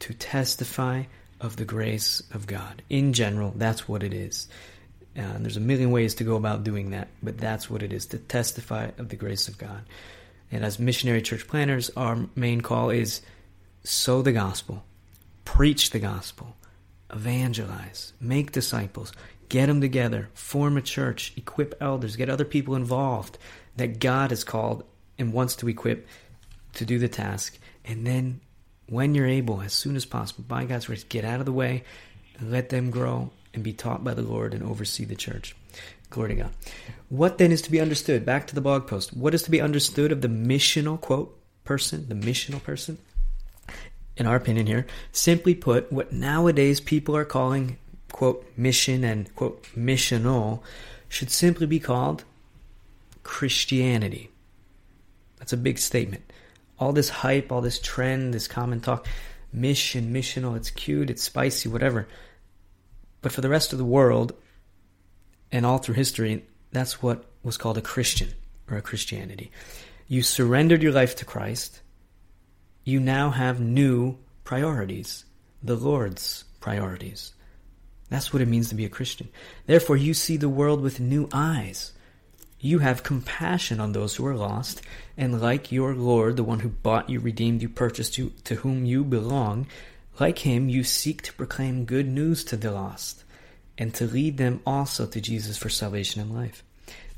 to 0.00 0.14
testify 0.14 1.04
of 1.40 1.56
the 1.56 1.64
grace 1.64 2.22
of 2.32 2.46
God. 2.46 2.82
In 2.88 3.12
general, 3.12 3.52
that's 3.56 3.88
what 3.88 4.02
it 4.02 4.12
is. 4.12 4.48
Uh, 5.16 5.20
and 5.20 5.44
there's 5.44 5.56
a 5.56 5.60
million 5.60 5.90
ways 5.90 6.14
to 6.16 6.24
go 6.24 6.36
about 6.36 6.64
doing 6.64 6.90
that, 6.90 7.08
but 7.22 7.38
that's 7.38 7.70
what 7.70 7.82
it 7.82 7.92
is 7.92 8.06
to 8.06 8.18
testify 8.18 8.90
of 8.98 9.08
the 9.08 9.16
grace 9.16 9.46
of 9.46 9.58
God. 9.58 9.82
And 10.50 10.64
as 10.64 10.78
missionary 10.78 11.22
church 11.22 11.46
planters, 11.46 11.90
our 11.96 12.18
main 12.34 12.60
call 12.60 12.90
is 12.90 13.20
sow 13.84 14.22
the 14.22 14.32
gospel, 14.32 14.84
preach 15.44 15.90
the 15.90 15.98
gospel, 15.98 16.56
evangelize, 17.12 18.12
make 18.20 18.52
disciples, 18.52 19.12
get 19.48 19.66
them 19.66 19.80
together, 19.80 20.30
form 20.34 20.76
a 20.76 20.82
church, 20.82 21.32
equip 21.36 21.74
elders, 21.80 22.16
get 22.16 22.30
other 22.30 22.44
people 22.44 22.74
involved 22.74 23.38
that 23.76 24.00
God 24.00 24.30
has 24.30 24.44
called 24.44 24.84
and 25.18 25.32
wants 25.32 25.56
to 25.56 25.68
equip 25.68 26.06
to 26.74 26.84
do 26.84 26.98
the 26.98 27.08
task. 27.08 27.58
And 27.84 28.06
then, 28.06 28.40
when 28.88 29.14
you're 29.14 29.26
able, 29.26 29.60
as 29.62 29.72
soon 29.72 29.96
as 29.96 30.04
possible, 30.04 30.44
by 30.46 30.64
God's 30.64 30.86
grace, 30.86 31.04
get 31.04 31.24
out 31.24 31.40
of 31.40 31.46
the 31.46 31.52
way 31.52 31.84
and 32.38 32.50
let 32.50 32.68
them 32.68 32.90
grow 32.90 33.30
and 33.52 33.62
be 33.62 33.72
taught 33.72 34.04
by 34.04 34.14
the 34.14 34.22
Lord 34.22 34.52
and 34.52 34.62
oversee 34.62 35.04
the 35.04 35.14
church. 35.14 35.54
Glory 36.10 36.30
to 36.30 36.42
God. 36.42 36.50
What 37.08 37.38
then 37.38 37.52
is 37.52 37.62
to 37.62 37.70
be 37.70 37.80
understood? 37.80 38.24
Back 38.24 38.46
to 38.48 38.54
the 38.54 38.60
blog 38.60 38.86
post. 38.86 39.16
What 39.16 39.34
is 39.34 39.42
to 39.44 39.50
be 39.50 39.60
understood 39.60 40.12
of 40.12 40.20
the 40.20 40.28
missional 40.28 41.00
quote 41.00 41.36
person, 41.64 42.08
the 42.08 42.14
missional 42.14 42.62
person? 42.62 42.98
In 44.16 44.26
our 44.26 44.36
opinion 44.36 44.66
here, 44.66 44.86
simply 45.10 45.54
put, 45.54 45.90
what 45.92 46.12
nowadays 46.12 46.80
people 46.80 47.16
are 47.16 47.24
calling 47.24 47.78
quote 48.12 48.46
mission 48.56 49.02
and 49.02 49.34
quote 49.34 49.64
missional 49.76 50.60
should 51.08 51.30
simply 51.30 51.66
be 51.66 51.80
called 51.80 52.22
Christianity. 53.24 54.30
That's 55.38 55.52
a 55.52 55.56
big 55.56 55.78
statement. 55.78 56.32
All 56.78 56.92
this 56.92 57.08
hype, 57.08 57.52
all 57.52 57.60
this 57.60 57.78
trend, 57.78 58.34
this 58.34 58.48
common 58.48 58.80
talk, 58.80 59.06
mission, 59.52 60.12
missional, 60.12 60.52
oh, 60.52 60.54
it's 60.54 60.70
cute, 60.70 61.10
it's 61.10 61.22
spicy, 61.22 61.68
whatever. 61.68 62.08
But 63.22 63.32
for 63.32 63.40
the 63.40 63.48
rest 63.48 63.72
of 63.72 63.78
the 63.78 63.84
world 63.84 64.34
and 65.50 65.64
all 65.64 65.78
through 65.78 65.94
history, 65.94 66.44
that's 66.72 67.02
what 67.02 67.24
was 67.42 67.56
called 67.56 67.78
a 67.78 67.82
Christian 67.82 68.28
or 68.70 68.76
a 68.76 68.82
Christianity. 68.82 69.50
You 70.08 70.22
surrendered 70.22 70.82
your 70.82 70.92
life 70.92 71.16
to 71.16 71.24
Christ. 71.24 71.80
You 72.84 73.00
now 73.00 73.30
have 73.30 73.60
new 73.60 74.18
priorities, 74.42 75.24
the 75.62 75.76
Lord's 75.76 76.44
priorities. 76.60 77.32
That's 78.10 78.32
what 78.32 78.42
it 78.42 78.48
means 78.48 78.68
to 78.68 78.74
be 78.74 78.84
a 78.84 78.90
Christian. 78.90 79.28
Therefore, 79.66 79.96
you 79.96 80.12
see 80.12 80.36
the 80.36 80.48
world 80.48 80.82
with 80.82 81.00
new 81.00 81.28
eyes. 81.32 81.92
You 82.64 82.78
have 82.78 83.02
compassion 83.02 83.78
on 83.78 83.92
those 83.92 84.16
who 84.16 84.24
are 84.24 84.34
lost, 84.34 84.80
and 85.18 85.38
like 85.38 85.70
your 85.70 85.94
Lord, 85.94 86.38
the 86.38 86.42
one 86.42 86.60
who 86.60 86.70
bought 86.70 87.10
you, 87.10 87.20
redeemed 87.20 87.60
you, 87.60 87.68
purchased 87.68 88.16
you, 88.16 88.32
to 88.44 88.54
whom 88.54 88.86
you 88.86 89.04
belong, 89.04 89.66
like 90.18 90.38
him, 90.38 90.70
you 90.70 90.82
seek 90.82 91.20
to 91.24 91.34
proclaim 91.34 91.84
good 91.84 92.08
news 92.08 92.42
to 92.44 92.56
the 92.56 92.70
lost 92.70 93.22
and 93.76 93.92
to 93.92 94.06
lead 94.06 94.38
them 94.38 94.62
also 94.66 95.04
to 95.04 95.20
Jesus 95.20 95.58
for 95.58 95.68
salvation 95.68 96.22
and 96.22 96.34
life. 96.34 96.64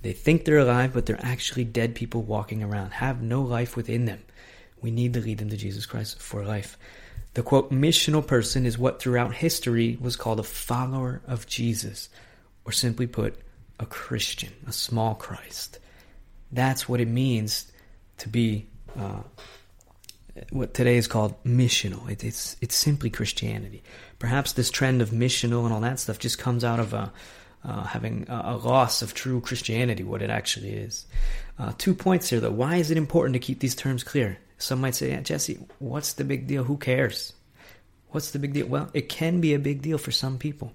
They 0.02 0.12
think 0.12 0.44
they're 0.44 0.58
alive, 0.58 0.92
but 0.92 1.06
they're 1.06 1.24
actually 1.24 1.62
dead 1.62 1.94
people 1.94 2.22
walking 2.22 2.64
around, 2.64 2.94
have 2.94 3.22
no 3.22 3.40
life 3.40 3.76
within 3.76 4.04
them. 4.04 4.24
We 4.82 4.90
need 4.90 5.12
to 5.14 5.20
lead 5.20 5.38
them 5.38 5.50
to 5.50 5.56
Jesus 5.56 5.86
Christ 5.86 6.20
for 6.20 6.44
life. 6.44 6.76
The 7.34 7.44
quote, 7.44 7.70
missional 7.70 8.26
person 8.26 8.66
is 8.66 8.78
what 8.78 9.00
throughout 9.00 9.36
history 9.36 9.96
was 10.00 10.16
called 10.16 10.40
a 10.40 10.42
follower 10.42 11.22
of 11.24 11.46
Jesus, 11.46 12.08
or 12.64 12.72
simply 12.72 13.06
put, 13.06 13.38
a 13.78 13.86
Christian, 13.86 14.52
a 14.66 14.72
small 14.72 15.14
Christ. 15.14 15.78
That's 16.52 16.88
what 16.88 17.00
it 17.00 17.08
means 17.08 17.70
to 18.18 18.28
be 18.28 18.66
uh, 18.98 19.22
what 20.50 20.74
today 20.74 20.96
is 20.96 21.06
called 21.06 21.42
missional. 21.44 22.08
It, 22.10 22.24
it's 22.24 22.56
it's 22.60 22.74
simply 22.74 23.10
Christianity. 23.10 23.82
Perhaps 24.18 24.52
this 24.52 24.70
trend 24.70 25.02
of 25.02 25.10
missional 25.10 25.64
and 25.64 25.72
all 25.72 25.80
that 25.80 25.98
stuff 25.98 26.18
just 26.18 26.38
comes 26.38 26.64
out 26.64 26.80
of 26.80 26.94
a, 26.94 27.12
uh, 27.64 27.84
having 27.84 28.26
a, 28.28 28.42
a, 28.44 28.56
loss 28.56 29.02
of 29.02 29.12
true 29.12 29.40
Christianity, 29.40 30.02
what 30.02 30.22
it 30.22 30.30
actually 30.30 30.70
is. 30.70 31.06
Uh, 31.58 31.72
two 31.78 31.94
points 31.94 32.30
here, 32.30 32.40
though. 32.40 32.50
Why 32.50 32.76
is 32.76 32.90
it 32.90 32.96
important 32.96 33.34
to 33.34 33.40
keep 33.40 33.60
these 33.60 33.74
terms 33.74 34.04
clear? 34.04 34.38
Some 34.58 34.80
might 34.80 34.94
say, 34.94 35.10
yeah, 35.10 35.20
Jesse, 35.20 35.58
what's 35.78 36.14
the 36.14 36.24
big 36.24 36.46
deal? 36.46 36.64
Who 36.64 36.76
cares? 36.76 37.32
What's 38.10 38.30
the 38.30 38.38
big 38.38 38.54
deal? 38.54 38.66
Well, 38.66 38.88
it 38.94 39.08
can 39.08 39.40
be 39.40 39.52
a 39.52 39.58
big 39.58 39.82
deal 39.82 39.98
for 39.98 40.12
some 40.12 40.38
people. 40.38 40.72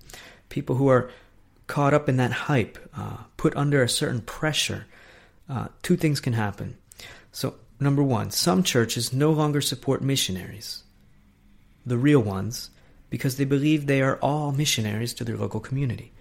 People 0.50 0.75
who 0.75 0.89
are 0.89 1.10
caught 1.72 1.94
up 1.94 2.08
in 2.08 2.18
that 2.18 2.32
hype, 2.32 2.78
uh, 2.96 3.18
put 3.38 3.56
under 3.56 3.82
a 3.82 3.90
certain 3.90 4.22
pressure. 4.22 4.86
Uh, 5.50 5.68
two 5.82 5.96
things 5.96 6.20
can 6.20 6.34
happen. 6.34 6.78
So, 7.32 7.56
Number 7.82 8.04
one, 8.04 8.30
some 8.30 8.62
churches 8.62 9.12
no 9.12 9.32
longer 9.32 9.60
support 9.60 10.04
missionaries, 10.04 10.84
the 11.84 11.98
real 11.98 12.20
ones, 12.20 12.70
because 13.10 13.38
they 13.38 13.44
believe 13.44 13.88
they 13.88 14.04
are 14.04 14.18
all 14.18 14.51
missionaries 14.51 15.16
to 15.16 15.24
their 15.24 15.36
local 15.36 15.60
community. 15.60 16.13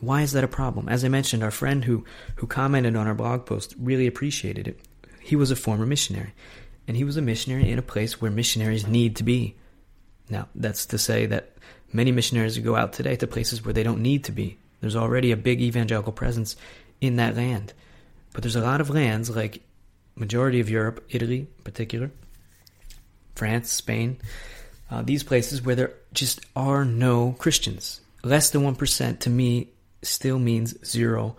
Why 0.00 0.22
is 0.22 0.32
that 0.32 0.42
a 0.42 0.48
problem? 0.48 0.88
As 0.88 1.04
I 1.04 1.08
mentioned, 1.08 1.44
our 1.44 1.52
friend 1.52 1.84
who, 1.84 2.04
who 2.34 2.48
commented 2.48 2.96
on 2.96 3.06
our 3.06 3.14
blog 3.14 3.46
post 3.46 3.76
really 3.78 4.08
appreciated 4.08 4.66
it. 4.66 4.80
He 5.20 5.36
was 5.36 5.52
a 5.52 5.56
former 5.56 5.86
missionary, 5.86 6.34
and 6.88 6.96
he 6.96 7.04
was 7.04 7.16
a 7.16 7.22
missionary 7.22 7.70
in 7.70 7.78
a 7.78 7.82
place 7.82 8.20
where 8.20 8.30
missionaries 8.32 8.88
need 8.88 9.14
to 9.16 9.22
be. 9.22 9.54
Now, 10.28 10.48
that's 10.56 10.86
to 10.86 10.98
say 10.98 11.24
that 11.26 11.52
many 11.92 12.10
missionaries 12.10 12.58
go 12.58 12.74
out 12.74 12.94
today 12.94 13.14
to 13.14 13.28
places 13.28 13.64
where 13.64 13.74
they 13.74 13.84
don't 13.84 14.02
need 14.02 14.24
to 14.24 14.32
be 14.32 14.58
There's 14.80 14.96
already 14.96 15.32
a 15.32 15.36
big 15.36 15.60
evangelical 15.60 16.12
presence 16.12 16.56
in 17.00 17.16
that 17.16 17.36
land. 17.36 17.72
But 18.32 18.42
there's 18.42 18.56
a 18.56 18.60
lot 18.60 18.80
of 18.80 18.90
lands, 18.90 19.34
like 19.34 19.62
majority 20.16 20.60
of 20.60 20.70
Europe, 20.70 21.04
Italy 21.10 21.40
in 21.40 21.64
particular, 21.64 22.10
France, 23.34 23.70
Spain, 23.72 24.18
uh, 24.90 25.02
these 25.02 25.22
places 25.22 25.62
where 25.62 25.74
there 25.74 25.92
just 26.12 26.40
are 26.56 26.84
no 26.84 27.32
Christians. 27.38 28.00
Less 28.22 28.50
than 28.50 28.62
1% 28.62 29.18
to 29.20 29.30
me 29.30 29.68
still 30.02 30.38
means 30.38 30.74
0%. 30.74 31.34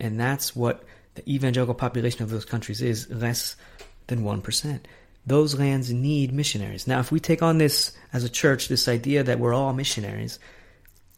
And 0.00 0.20
that's 0.20 0.54
what 0.54 0.84
the 1.14 1.28
evangelical 1.32 1.74
population 1.74 2.22
of 2.22 2.30
those 2.30 2.44
countries 2.44 2.82
is 2.82 3.10
less 3.10 3.56
than 4.06 4.22
1%. 4.22 4.80
Those 5.26 5.58
lands 5.58 5.92
need 5.92 6.32
missionaries. 6.32 6.86
Now, 6.86 7.00
if 7.00 7.10
we 7.10 7.18
take 7.18 7.42
on 7.42 7.58
this 7.58 7.92
as 8.12 8.22
a 8.22 8.28
church, 8.28 8.68
this 8.68 8.86
idea 8.86 9.24
that 9.24 9.40
we're 9.40 9.54
all 9.54 9.72
missionaries, 9.72 10.38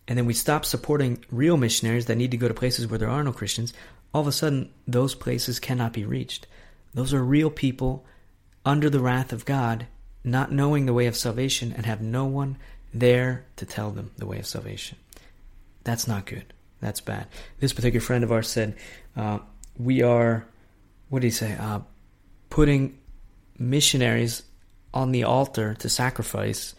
and 0.09 0.17
then 0.17 0.25
we 0.25 0.33
stop 0.33 0.65
supporting 0.65 1.23
real 1.31 1.59
missionaries 1.59 2.07
that 2.07 2.17
need 2.17 2.31
to 2.31 2.39
go 2.39 2.49
to 2.49 2.55
places 2.55 2.87
where 2.87 2.99
there 2.99 3.11
are 3.11 3.23
no 3.23 3.33
Christians, 3.33 3.75
all 4.13 4.23
of 4.23 4.27
a 4.27 4.33
sudden 4.33 4.73
those 4.87 5.15
places 5.15 5.61
cannot 5.61 5.93
be 5.93 6.05
reached. 6.05 6.47
Those 6.95 7.13
are 7.13 7.23
real 7.23 7.51
people 7.51 8.07
under 8.65 8.89
the 8.89 9.01
wrath 9.01 9.33
of 9.35 9.45
God, 9.45 9.87
not 10.25 10.51
knowing 10.51 10.87
the 10.87 10.95
way 10.95 11.07
of 11.07 11.15
salvation 11.15 11.75
and 11.77 11.85
have 11.85 12.01
no 12.01 12.25
one 12.25 12.57
there 12.93 13.45
to 13.57 13.67
tell 13.67 13.91
them 13.91 14.11
the 14.17 14.27
way 14.27 14.39
of 14.39 14.47
salvation. 14.47 14.97
That's 15.85 16.09
not 16.09 16.25
good. 16.25 16.55
That's 16.81 17.03
bad. 17.03 17.27
This 17.61 17.75
particular 17.75 18.05
friend 18.05 18.25
of 18.25 18.33
ours 18.33 18.49
said, 18.49 18.77
uh, 19.15 19.41
We 19.77 20.03
are, 20.03 20.47
what 21.11 21.21
did 21.21 21.29
he 21.29 21.33
say? 21.33 21.55
Uh, 21.55 21.81
putting 22.49 22.99
missionaries 23.59 24.43
on 24.95 25.13
the 25.13 25.25
altar 25.25 25.75
to 25.75 25.89
sacrifice 25.89 26.75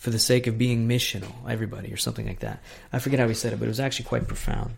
for 0.00 0.08
the 0.08 0.18
sake 0.18 0.46
of 0.46 0.56
being 0.56 0.88
missional, 0.88 1.30
everybody, 1.46 1.92
or 1.92 1.98
something 1.98 2.26
like 2.26 2.38
that. 2.38 2.62
I 2.90 2.98
forget 2.98 3.20
how 3.20 3.28
he 3.28 3.34
said 3.34 3.52
it, 3.52 3.58
but 3.58 3.66
it 3.66 3.68
was 3.68 3.80
actually 3.80 4.06
quite 4.06 4.26
profound. 4.26 4.74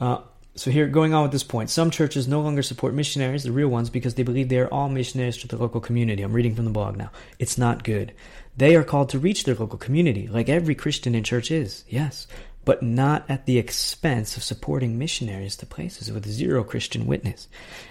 Uh, 0.00 0.18
so 0.56 0.72
here, 0.72 0.88
going 0.88 1.14
on 1.14 1.22
with 1.22 1.30
this 1.30 1.44
point, 1.44 1.70
some 1.70 1.92
churches 1.92 2.26
no 2.26 2.40
longer 2.40 2.62
support 2.62 2.94
missionaries, 2.94 3.44
the 3.44 3.52
real 3.52 3.68
ones, 3.68 3.88
because 3.88 4.16
they 4.16 4.24
believe 4.24 4.48
they 4.48 4.58
are 4.58 4.72
all 4.74 4.88
missionaries 4.88 5.36
to 5.36 5.46
the 5.46 5.56
local 5.56 5.80
community. 5.80 6.24
I'm 6.24 6.32
reading 6.32 6.56
from 6.56 6.64
the 6.64 6.72
blog 6.72 6.96
now. 6.96 7.12
It's 7.38 7.58
not 7.58 7.84
good. 7.84 8.12
They 8.56 8.74
are 8.74 8.82
called 8.82 9.10
to 9.10 9.20
reach 9.20 9.44
their 9.44 9.54
local 9.54 9.78
community, 9.78 10.26
like 10.26 10.48
every 10.48 10.74
Christian 10.74 11.14
in 11.14 11.22
church 11.22 11.52
is, 11.52 11.84
yes, 11.88 12.26
but 12.64 12.82
not 12.82 13.24
at 13.28 13.46
the 13.46 13.56
expense 13.56 14.36
of 14.36 14.42
supporting 14.42 14.98
missionaries 14.98 15.54
to 15.58 15.66
places 15.66 16.10
with 16.10 16.26
zero 16.26 16.64
Christian 16.64 17.06
witness. 17.06 17.46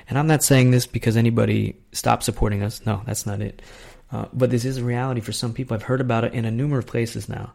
And 0.09 0.19
I'm 0.19 0.27
not 0.27 0.43
saying 0.43 0.71
this 0.71 0.87
because 0.87 1.15
anybody 1.15 1.77
stopped 1.93 2.23
supporting 2.23 2.63
us. 2.63 2.85
No, 2.85 3.01
that's 3.05 3.25
not 3.25 3.39
it. 3.39 3.61
Uh, 4.11 4.25
but 4.33 4.49
this 4.49 4.65
is 4.65 4.77
a 4.77 4.83
reality 4.83 5.21
for 5.21 5.31
some 5.31 5.53
people. 5.53 5.75
I've 5.75 5.83
heard 5.83 6.01
about 6.01 6.23
it 6.23 6.33
in 6.33 6.45
a 6.45 6.51
number 6.51 6.77
of 6.77 6.85
places 6.85 7.27
now, 7.27 7.53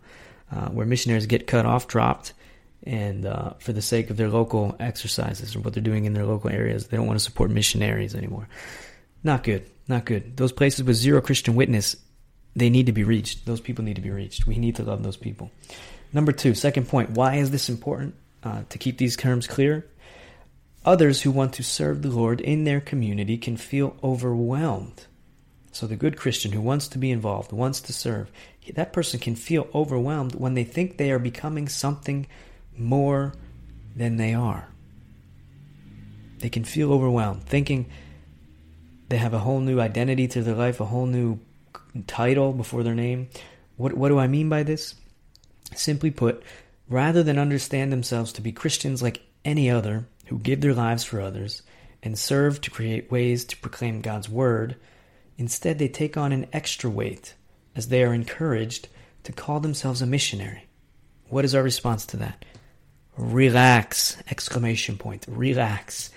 uh, 0.51 0.69
where 0.69 0.87
missionaries 0.87 1.27
get 1.27 1.47
cut 1.47 1.65
off, 1.65 1.87
dropped, 1.87 2.33
and 2.85 3.27
uh, 3.27 3.55
for 3.59 3.73
the 3.73 3.83
sake 3.83 4.11
of 4.11 4.17
their 4.17 4.29
local 4.29 4.75
exercises 4.81 5.55
or 5.55 5.61
what 5.61 5.75
they're 5.75 5.83
doing 5.83 6.07
in 6.07 6.15
their 6.15 6.27
local 6.27 6.51
areas, 6.51 6.87
they 6.87 6.97
don't 6.97 7.07
want 7.07 7.19
to 7.19 7.25
support 7.25 7.51
missionaries 7.51 8.15
anymore. 8.15 8.49
Not 9.23 9.45
good. 9.45 9.71
Not 9.87 10.05
good. 10.05 10.37
Those 10.37 10.53
places 10.53 10.85
with 10.85 10.97
zero 10.97 11.21
Christian 11.21 11.55
witness, 11.55 11.97
they 12.57 12.71
need 12.71 12.87
to 12.87 12.93
be 12.93 13.05
reached. 13.05 13.45
Those 13.45 13.61
people 13.61 13.85
need 13.85 13.97
to 13.97 14.03
be 14.03 14.11
reached. 14.11 14.47
We 14.47 14.57
need 14.57 14.77
to 14.77 14.83
love 14.83 15.03
those 15.03 15.17
people. 15.17 15.51
Number 16.13 16.33
two, 16.33 16.55
second 16.55 16.89
point. 16.89 17.11
Why 17.11 17.37
is 17.37 17.51
this 17.51 17.69
important 17.69 18.15
uh, 18.43 18.63
to 18.69 18.79
keep 18.79 18.99
these 18.99 19.17
terms 19.17 19.47
clear? 19.47 19.87
Others 20.85 21.23
who 21.23 21.31
want 21.31 21.53
to 21.55 21.63
serve 21.63 22.03
the 22.03 22.09
Lord 22.09 22.41
in 22.41 22.65
their 22.65 22.81
community 22.81 23.37
can 23.37 23.57
feel 23.57 23.97
overwhelmed 24.03 25.07
so 25.73 25.87
the 25.87 25.97
good 25.97 26.17
Christian 26.17 26.53
who 26.53 26.61
wants 26.61 26.89
to 26.89 26.99
be 26.99 27.11
involved, 27.11 27.53
wants 27.53 27.81
to 27.83 27.93
serve, 27.93 28.31
that 28.75 28.93
person 28.93 29.21
can 29.21 29.37
feel 29.37 29.69
overwhelmed 29.75 30.35
when 30.35 30.55
they 30.55 30.65
think 30.65 30.97
they 30.97 31.11
are 31.11 31.19
becoming 31.19 31.69
something 31.69 32.27
more 32.77 33.33
than 33.95 34.17
they 34.17 34.35
are. 34.35 34.69
They 36.39 36.49
can 36.49 36.65
feel 36.65 36.93
overwhelmed, 36.93 37.45
thinking 37.45 37.87
they 39.09 39.19
have 39.19 39.35
a 39.35 39.41
whole 39.41 39.61
new 39.61 39.81
identity 39.81 40.29
to 40.29 40.43
their 40.43 40.55
life, 40.55 40.81
a 40.81 40.87
whole 40.87 41.07
new 41.07 41.39
title 42.07 42.53
before 42.53 42.83
their 42.83 42.95
name. 42.95 43.29
What, 43.77 43.95
what 43.95 44.09
do 44.09 44.19
I 44.19 44.27
mean 44.27 44.49
by 44.49 44.63
this? 44.63 44.95
Simply 45.75 46.11
put, 46.11 46.43
rather 46.89 47.23
than 47.23 47.39
understand 47.39 47.93
themselves 47.93 48.33
to 48.35 48.43
be 48.43 48.53
Christians 48.53 49.03
like 49.03 49.23
any 49.45 49.71
other 49.71 50.07
who 50.27 50.39
give 50.39 50.61
their 50.61 50.75
lives 50.75 51.05
for 51.05 51.21
others 51.21 51.63
and 52.03 52.19
serve 52.19 52.61
to 52.63 52.71
create 52.71 53.11
ways 53.11 53.45
to 53.47 53.57
proclaim 53.57 54.01
God's 54.01 54.29
word, 54.29 54.77
Instead, 55.41 55.79
they 55.79 55.89
take 55.89 56.19
on 56.19 56.33
an 56.33 56.47
extra 56.53 56.91
weight 56.91 57.35
as 57.75 57.89
they 57.89 58.05
are 58.05 58.13
encouraged 58.13 58.89
to 59.23 59.33
call 59.33 59.59
themselves 59.59 60.03
a 60.03 60.07
missionary. 60.07 60.69
What 61.31 61.47
is 61.47 61.55
our 61.55 61.63
response 61.63 62.05
to 62.07 62.19
that? 62.19 62.45
Relax! 63.17 64.23
Exclamation 64.31 64.99
point. 64.99 65.25
Relax. 65.27 66.11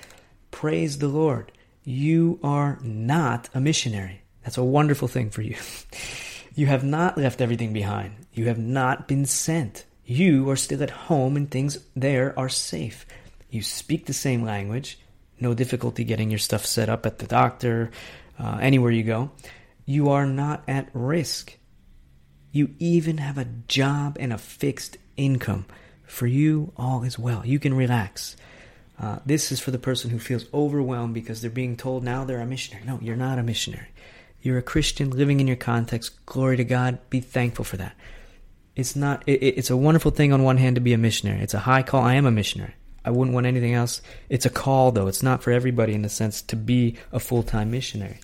Praise 0.51 0.97
the 0.97 1.07
Lord. 1.07 1.53
You 1.85 2.37
are 2.43 2.77
not 2.83 3.47
a 3.53 3.61
missionary. 3.61 4.23
That's 4.43 4.57
a 4.57 4.63
wonderful 4.63 5.07
thing 5.07 5.29
for 5.29 5.41
you. 5.41 5.55
you 6.53 6.65
have 6.65 6.83
not 6.83 7.17
left 7.17 7.39
everything 7.39 7.71
behind. 7.71 8.15
You 8.33 8.47
have 8.47 8.59
not 8.59 9.07
been 9.07 9.25
sent. 9.25 9.85
You 10.03 10.49
are 10.49 10.57
still 10.57 10.83
at 10.83 10.89
home 10.89 11.37
and 11.37 11.49
things 11.49 11.77
there 11.95 12.37
are 12.37 12.49
safe. 12.49 13.05
You 13.49 13.61
speak 13.61 14.05
the 14.05 14.11
same 14.11 14.43
language. 14.43 14.99
No 15.39 15.53
difficulty 15.53 16.03
getting 16.03 16.29
your 16.29 16.39
stuff 16.39 16.65
set 16.65 16.89
up 16.89 17.05
at 17.05 17.19
the 17.19 17.27
doctor, 17.27 17.89
uh, 18.39 18.57
anywhere 18.61 18.91
you 18.91 19.03
go, 19.03 19.31
you 19.85 20.09
are 20.09 20.25
not 20.25 20.63
at 20.67 20.89
risk. 20.93 21.57
You 22.51 22.75
even 22.79 23.17
have 23.17 23.37
a 23.37 23.45
job 23.45 24.17
and 24.19 24.31
a 24.31 24.37
fixed 24.37 24.97
income. 25.17 25.65
For 26.05 26.27
you, 26.27 26.73
all 26.77 27.03
is 27.03 27.17
well. 27.17 27.45
You 27.45 27.57
can 27.59 27.73
relax. 27.73 28.35
Uh, 28.99 29.19
this 29.25 29.51
is 29.51 29.59
for 29.59 29.71
the 29.71 29.79
person 29.79 30.11
who 30.11 30.19
feels 30.19 30.45
overwhelmed 30.53 31.13
because 31.13 31.41
they're 31.41 31.49
being 31.49 31.75
told 31.75 32.03
now 32.03 32.23
they're 32.23 32.39
a 32.39 32.45
missionary. 32.45 32.85
No, 32.85 32.99
you're 33.01 33.15
not 33.15 33.39
a 33.39 33.43
missionary. 33.43 33.87
You're 34.41 34.59
a 34.59 34.63
Christian 34.63 35.09
living 35.09 35.39
in 35.39 35.47
your 35.47 35.55
context. 35.55 36.25
Glory 36.25 36.57
to 36.57 36.63
God. 36.63 36.99
Be 37.09 37.19
thankful 37.19 37.65
for 37.65 37.77
that. 37.77 37.95
It's 38.75 38.95
not. 38.95 39.23
It, 39.25 39.41
it's 39.41 39.69
a 39.69 39.77
wonderful 39.77 40.11
thing 40.11 40.33
on 40.33 40.43
one 40.43 40.57
hand 40.57 40.75
to 40.75 40.81
be 40.81 40.93
a 40.93 40.97
missionary. 40.97 41.41
It's 41.41 41.53
a 41.53 41.59
high 41.59 41.83
call. 41.83 42.03
I 42.03 42.15
am 42.15 42.25
a 42.25 42.31
missionary. 42.31 42.75
I 43.05 43.12
wouldn't 43.12 43.33
want 43.33 43.45
anything 43.45 43.74
else. 43.74 44.01
It's 44.29 44.45
a 44.45 44.50
call, 44.50 44.91
though. 44.91 45.07
It's 45.07 45.24
not 45.24 45.43
for 45.43 45.51
everybody 45.51 45.93
in 45.93 46.01
the 46.01 46.10
sense 46.10 46.41
to 46.43 46.55
be 46.55 46.98
a 47.12 47.19
full 47.19 47.43
time 47.43 47.72
missionary. 47.72 48.19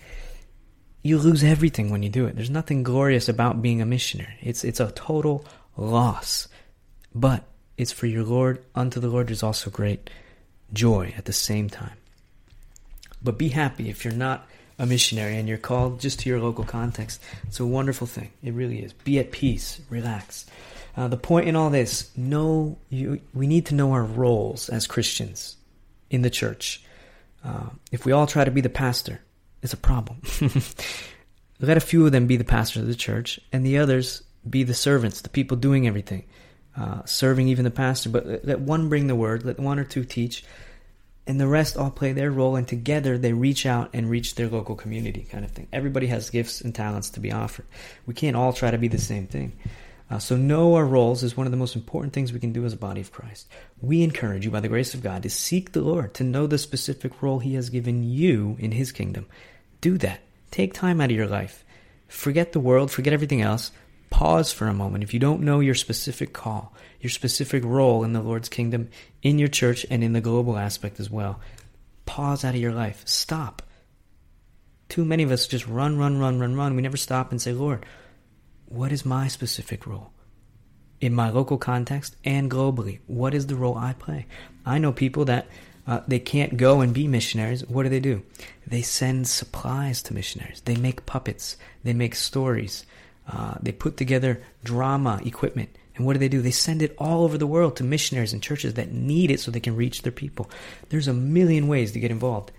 You 1.01 1.17
lose 1.17 1.43
everything 1.43 1.89
when 1.89 2.03
you 2.03 2.09
do 2.09 2.25
it. 2.25 2.36
There's 2.36 2.50
nothing 2.50 2.83
glorious 2.83 3.29
about 3.29 3.62
being 3.62 3.81
a 3.81 3.86
missionary. 3.86 4.36
It's 4.41 4.63
it's 4.63 4.79
a 4.79 4.91
total 4.91 5.45
loss. 5.77 6.48
But 7.13 7.43
it's 7.77 7.91
for 7.91 8.05
your 8.05 8.24
Lord. 8.24 8.63
Unto 8.75 9.00
the 9.00 9.07
Lord 9.07 9.27
there's 9.27 9.43
also 9.43 9.69
great 9.69 10.09
joy 10.74 11.13
at 11.17 11.25
the 11.25 11.33
same 11.33 11.69
time. 11.69 11.98
But 13.24 13.38
be 13.38 13.50
happy 13.50 13.89
if 13.89 14.05
you're 14.05 14.13
not 14.13 14.48
a 14.77 14.86
missionary 14.86 15.38
and 15.38 15.48
you're 15.48 15.57
called 15.57 16.00
just 16.00 16.21
to 16.21 16.29
your 16.29 16.39
local 16.39 16.63
context. 16.63 17.21
It's 17.43 17.59
a 17.59 17.65
wonderful 17.65 18.07
thing. 18.07 18.31
It 18.41 18.53
really 18.53 18.79
is. 18.79 18.93
Be 18.93 19.19
at 19.19 19.31
peace. 19.31 19.81
Relax. 19.89 20.45
Uh, 20.98 21.08
the 21.08 21.17
point 21.17 21.48
in 21.48 21.55
all 21.55 21.69
this, 21.69 22.15
know 22.17 22.77
you, 22.89 23.22
we 23.34 23.48
need 23.48 23.65
to 23.67 23.75
know 23.75 23.91
our 23.93 24.03
roles 24.03 24.69
as 24.69 24.88
Christians 24.88 25.58
in 26.10 26.22
the 26.22 26.29
church. 26.29 26.84
Uh, 27.43 27.69
if 27.91 28.05
we 28.05 28.12
all 28.12 28.27
try 28.27 28.43
to 28.43 28.51
be 28.51 28.62
the 28.62 28.69
pastor, 28.69 29.22
it's 29.62 29.74
a 29.74 29.77
problem. 29.77 30.22
Let 31.60 31.77
a 31.77 31.81
few 31.81 32.05
of 32.05 32.12
them 32.12 32.27
be 32.27 32.38
the 32.38 32.43
pastors 32.43 32.84
of 32.84 32.88
the 32.88 32.96
church, 32.96 33.39
and 33.51 33.65
the 33.65 33.77
others 33.77 34.24
be 34.50 34.63
the 34.63 34.74
servants, 34.74 35.22
the 35.22 35.29
people 35.29 35.58
doing 35.58 35.88
everything, 35.88 36.25
uh, 36.77 37.03
serving 37.05 37.50
even 37.50 37.65
the 37.65 37.72
pastor. 37.72 38.10
But 38.10 38.46
let 38.46 38.62
one 38.62 38.88
bring 38.88 39.08
the 39.08 39.15
word, 39.15 39.43
let 39.43 39.60
one 39.60 39.77
or 39.77 39.84
two 39.84 40.05
teach, 40.05 40.46
and 41.27 41.39
the 41.39 41.48
rest 41.48 41.75
all 41.75 41.91
play 41.91 42.13
their 42.13 42.31
role, 42.31 42.55
and 42.55 42.65
together 42.65 43.17
they 43.17 43.34
reach 43.34 43.65
out 43.65 43.89
and 43.93 44.10
reach 44.10 44.36
their 44.36 44.48
local 44.48 44.75
community, 44.75 45.27
kind 45.29 45.43
of 45.43 45.51
thing. 45.51 45.67
Everybody 45.74 46.08
has 46.08 46.29
gifts 46.29 46.62
and 46.62 46.74
talents 46.74 47.10
to 47.12 47.19
be 47.19 47.31
offered. 47.31 47.65
We 48.05 48.13
can't 48.13 48.38
all 48.38 48.53
try 48.53 48.72
to 48.72 48.77
be 48.77 48.88
the 48.88 48.98
same 48.98 49.27
thing. 49.27 49.51
Uh, 50.09 50.17
so, 50.17 50.35
know 50.35 50.73
our 50.73 50.85
roles 50.85 51.21
is 51.21 51.37
one 51.37 51.45
of 51.45 51.51
the 51.51 51.57
most 51.57 51.75
important 51.75 52.13
things 52.13 52.33
we 52.33 52.39
can 52.39 52.51
do 52.51 52.65
as 52.65 52.73
a 52.73 52.77
body 52.77 52.99
of 52.99 53.11
Christ. 53.11 53.47
We 53.79 54.01
encourage 54.01 54.43
you, 54.43 54.49
by 54.49 54.59
the 54.59 54.67
grace 54.67 54.95
of 54.95 55.03
God, 55.03 55.21
to 55.21 55.29
seek 55.29 55.71
the 55.71 55.81
Lord, 55.81 56.15
to 56.15 56.23
know 56.23 56.47
the 56.47 56.57
specific 56.57 57.21
role 57.21 57.39
He 57.39 57.53
has 57.53 57.69
given 57.69 58.03
you 58.03 58.57
in 58.59 58.71
His 58.71 58.91
kingdom. 58.91 59.27
Do 59.81 59.99
that. 59.99 60.21
Take 60.49 60.73
time 60.73 60.99
out 60.99 61.11
of 61.11 61.15
your 61.15 61.27
life. 61.27 61.63
Forget 62.07 62.53
the 62.53 62.59
world, 62.59 62.89
forget 62.89 63.13
everything 63.13 63.41
else. 63.41 63.71
Pause 64.09 64.51
for 64.51 64.67
a 64.67 64.73
moment. 64.73 65.03
If 65.03 65.13
you 65.13 65.19
don't 65.19 65.43
know 65.43 65.59
your 65.59 65.75
specific 65.75 66.33
call, 66.33 66.73
your 66.99 67.11
specific 67.11 67.63
role 67.63 68.03
in 68.03 68.13
the 68.13 68.21
Lord's 68.21 68.49
kingdom, 68.49 68.89
in 69.21 69.37
your 69.37 69.47
church, 69.47 69.85
and 69.91 70.03
in 70.03 70.13
the 70.13 70.21
global 70.21 70.57
aspect 70.57 70.99
as 70.99 71.11
well, 71.11 71.39
pause 72.07 72.43
out 72.43 72.55
of 72.55 72.61
your 72.61 72.73
life. 72.73 73.03
Stop. 73.05 73.61
Too 74.89 75.05
many 75.05 75.21
of 75.21 75.31
us 75.31 75.45
just 75.45 75.67
run, 75.67 75.99
run, 75.99 76.17
run, 76.17 76.39
run, 76.39 76.55
run. 76.55 76.75
We 76.75 76.81
never 76.81 76.97
stop 76.97 77.29
and 77.29 77.39
say, 77.39 77.53
Lord, 77.53 77.85
what 78.69 78.91
is 78.91 79.05
my 79.05 79.27
specific 79.27 79.85
role? 79.85 80.11
In 81.01 81.13
my 81.13 81.29
local 81.29 81.57
context 81.57 82.15
and 82.23 82.51
globally, 82.51 82.99
what 83.07 83.33
is 83.33 83.47
the 83.47 83.55
role 83.55 83.77
I 83.77 83.93
play? 83.93 84.27
I 84.65 84.77
know 84.77 84.91
people 84.91 85.25
that 85.25 85.47
uh, 85.88 86.01
they 86.07 86.19
can't 86.19 86.55
go 86.55 86.81
and 86.81 86.93
be 86.93 87.07
missionaries. 87.07 87.65
What 87.65 87.83
do 87.83 87.89
they 87.89 87.99
do? 87.99 88.21
They 88.67 88.83
send 88.83 89.27
supplies 89.27 90.03
to 90.03 90.13
missionaries. 90.13 90.61
They 90.61 90.75
make 90.75 91.07
puppets. 91.07 91.57
They 91.83 91.93
make 91.93 92.13
stories. 92.15 92.85
Uh, 93.27 93.55
they 93.61 93.71
put 93.71 93.97
together 93.97 94.41
drama 94.63 95.19
equipment. 95.25 95.69
And 95.95 96.05
what 96.05 96.13
do 96.13 96.19
they 96.19 96.29
do? 96.29 96.41
They 96.41 96.51
send 96.51 96.81
it 96.81 96.95
all 96.97 97.23
over 97.23 97.38
the 97.38 97.47
world 97.47 97.75
to 97.77 97.83
missionaries 97.83 98.33
and 98.33 98.43
churches 98.43 98.75
that 98.75 98.91
need 98.91 99.31
it 99.31 99.39
so 99.39 99.49
they 99.49 99.59
can 99.59 99.75
reach 99.75 100.03
their 100.03 100.11
people. 100.11 100.49
There's 100.89 101.07
a 101.07 101.13
million 101.13 101.67
ways 101.67 101.91
to 101.93 101.99
get 101.99 102.11
involved. 102.11 102.51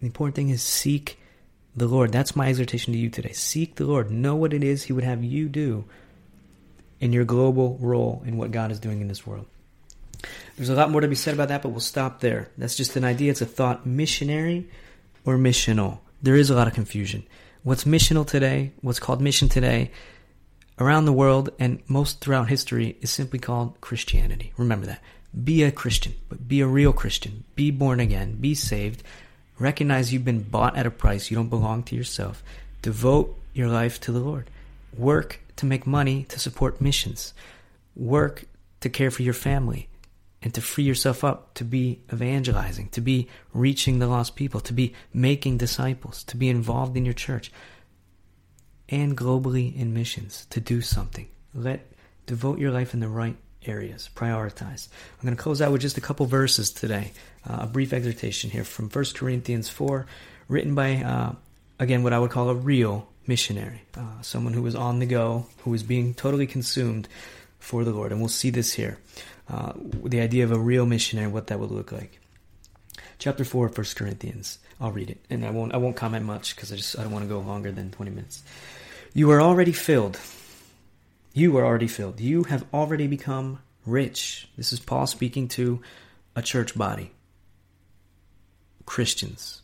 The 0.00 0.06
important 0.06 0.36
thing 0.36 0.50
is 0.50 0.62
seek 0.62 1.18
the 1.76 1.86
Lord. 1.86 2.10
That's 2.10 2.34
my 2.34 2.48
exhortation 2.48 2.92
to 2.92 2.98
you 2.98 3.10
today. 3.10 3.32
Seek 3.32 3.76
the 3.76 3.84
Lord. 3.84 4.10
Know 4.10 4.34
what 4.34 4.54
it 4.54 4.64
is 4.64 4.84
He 4.84 4.92
would 4.92 5.04
have 5.04 5.22
you 5.22 5.48
do 5.48 5.84
in 6.98 7.12
your 7.12 7.24
global 7.24 7.76
role 7.80 8.22
in 8.26 8.38
what 8.38 8.50
God 8.50 8.70
is 8.70 8.80
doing 8.80 9.00
in 9.00 9.08
this 9.08 9.26
world. 9.26 9.46
There's 10.56 10.70
a 10.70 10.74
lot 10.74 10.90
more 10.90 11.02
to 11.02 11.08
be 11.08 11.14
said 11.14 11.34
about 11.34 11.48
that, 11.48 11.62
but 11.62 11.68
we'll 11.68 11.80
stop 11.80 12.20
there. 12.20 12.48
That's 12.56 12.74
just 12.74 12.96
an 12.96 13.04
idea. 13.04 13.30
It's 13.30 13.42
a 13.42 13.46
thought. 13.46 13.84
Missionary 13.84 14.68
or 15.24 15.36
missional. 15.36 15.98
There 16.22 16.36
is 16.36 16.48
a 16.48 16.54
lot 16.54 16.66
of 16.66 16.74
confusion. 16.74 17.24
What's 17.62 17.84
missional 17.84 18.26
today, 18.26 18.72
what's 18.80 19.00
called 19.00 19.20
mission 19.20 19.48
today, 19.48 19.90
around 20.78 21.04
the 21.04 21.12
world 21.12 21.50
and 21.58 21.82
most 21.88 22.20
throughout 22.20 22.48
history 22.48 22.96
is 23.00 23.10
simply 23.10 23.38
called 23.38 23.80
Christianity. 23.80 24.52
Remember 24.56 24.86
that. 24.86 25.02
Be 25.44 25.62
a 25.62 25.72
Christian, 25.72 26.14
but 26.28 26.48
be 26.48 26.60
a 26.60 26.66
real 26.66 26.92
Christian. 26.92 27.44
Be 27.54 27.70
born 27.70 28.00
again. 28.00 28.36
Be 28.40 28.54
saved. 28.54 29.02
Recognize 29.58 30.12
you've 30.12 30.24
been 30.24 30.42
bought 30.42 30.76
at 30.76 30.86
a 30.86 30.90
price. 30.90 31.30
You 31.30 31.36
don't 31.36 31.48
belong 31.48 31.82
to 31.84 31.96
yourself. 31.96 32.42
Devote 32.82 33.36
your 33.54 33.68
life 33.68 34.00
to 34.02 34.12
the 34.12 34.20
Lord. 34.20 34.50
Work 34.96 35.40
to 35.56 35.66
make 35.66 35.86
money 35.86 36.24
to 36.24 36.38
support 36.38 36.80
missions. 36.80 37.32
Work 37.94 38.44
to 38.80 38.90
care 38.90 39.10
for 39.10 39.22
your 39.22 39.34
family 39.34 39.88
and 40.42 40.52
to 40.54 40.60
free 40.60 40.84
yourself 40.84 41.24
up 41.24 41.54
to 41.54 41.64
be 41.64 42.00
evangelizing, 42.12 42.88
to 42.90 43.00
be 43.00 43.28
reaching 43.54 43.98
the 43.98 44.06
lost 44.06 44.36
people, 44.36 44.60
to 44.60 44.72
be 44.72 44.94
making 45.12 45.56
disciples, 45.56 46.22
to 46.24 46.36
be 46.36 46.48
involved 46.48 46.96
in 46.96 47.04
your 47.04 47.14
church 47.14 47.50
and 48.88 49.16
globally 49.16 49.74
in 49.74 49.94
missions 49.94 50.46
to 50.50 50.60
do 50.60 50.80
something. 50.80 51.28
Let 51.54 51.90
devote 52.26 52.58
your 52.58 52.70
life 52.70 52.94
in 52.94 53.00
the 53.00 53.08
right 53.08 53.36
areas. 53.68 54.08
Prioritize. 54.14 54.88
I'm 55.18 55.24
going 55.24 55.36
to 55.36 55.42
close 55.42 55.60
out 55.62 55.72
with 55.72 55.82
just 55.82 55.98
a 55.98 56.00
couple 56.00 56.26
verses 56.26 56.70
today. 56.70 57.12
Uh, 57.48 57.58
a 57.60 57.66
brief 57.66 57.92
exhortation 57.92 58.50
here 58.50 58.64
from 58.64 58.88
1 58.88 59.04
Corinthians 59.14 59.68
4, 59.68 60.06
written 60.48 60.74
by, 60.74 60.96
uh, 60.96 61.34
again, 61.78 62.02
what 62.02 62.12
I 62.12 62.18
would 62.18 62.30
call 62.30 62.48
a 62.48 62.54
real 62.54 63.08
missionary, 63.26 63.82
uh, 63.96 64.20
someone 64.22 64.52
who 64.52 64.62
was 64.62 64.74
on 64.74 64.98
the 64.98 65.06
go, 65.06 65.46
who 65.58 65.70
was 65.70 65.82
being 65.82 66.14
totally 66.14 66.46
consumed 66.46 67.08
for 67.58 67.84
the 67.84 67.92
Lord. 67.92 68.12
And 68.12 68.20
we'll 68.20 68.28
see 68.28 68.50
this 68.50 68.72
here. 68.72 68.98
Uh, 69.48 69.72
the 69.76 70.20
idea 70.20 70.44
of 70.44 70.52
a 70.52 70.58
real 70.58 70.86
missionary, 70.86 71.28
what 71.28 71.48
that 71.48 71.60
would 71.60 71.70
look 71.70 71.92
like. 71.92 72.20
Chapter 73.18 73.44
4 73.44 73.66
of 73.66 73.78
1 73.78 73.86
Corinthians. 73.96 74.58
I'll 74.80 74.92
read 74.92 75.10
it, 75.10 75.18
and 75.30 75.44
I 75.44 75.50
won't. 75.50 75.72
I 75.72 75.78
won't 75.78 75.96
comment 75.96 76.26
much 76.26 76.54
because 76.54 76.70
I 76.70 76.76
just 76.76 76.98
I 76.98 77.02
don't 77.02 77.12
want 77.12 77.24
to 77.24 77.28
go 77.28 77.40
longer 77.40 77.72
than 77.72 77.90
20 77.90 78.10
minutes. 78.10 78.42
You 79.14 79.30
are 79.30 79.40
already 79.40 79.72
filled. 79.72 80.20
You 81.36 81.54
are 81.58 81.66
already 81.66 81.86
filled. 81.86 82.18
You 82.18 82.44
have 82.44 82.64
already 82.72 83.06
become 83.06 83.58
rich. 83.84 84.48
This 84.56 84.72
is 84.72 84.80
Paul 84.80 85.06
speaking 85.06 85.48
to 85.48 85.82
a 86.34 86.40
church 86.40 86.74
body, 86.74 87.10
Christians. 88.86 89.60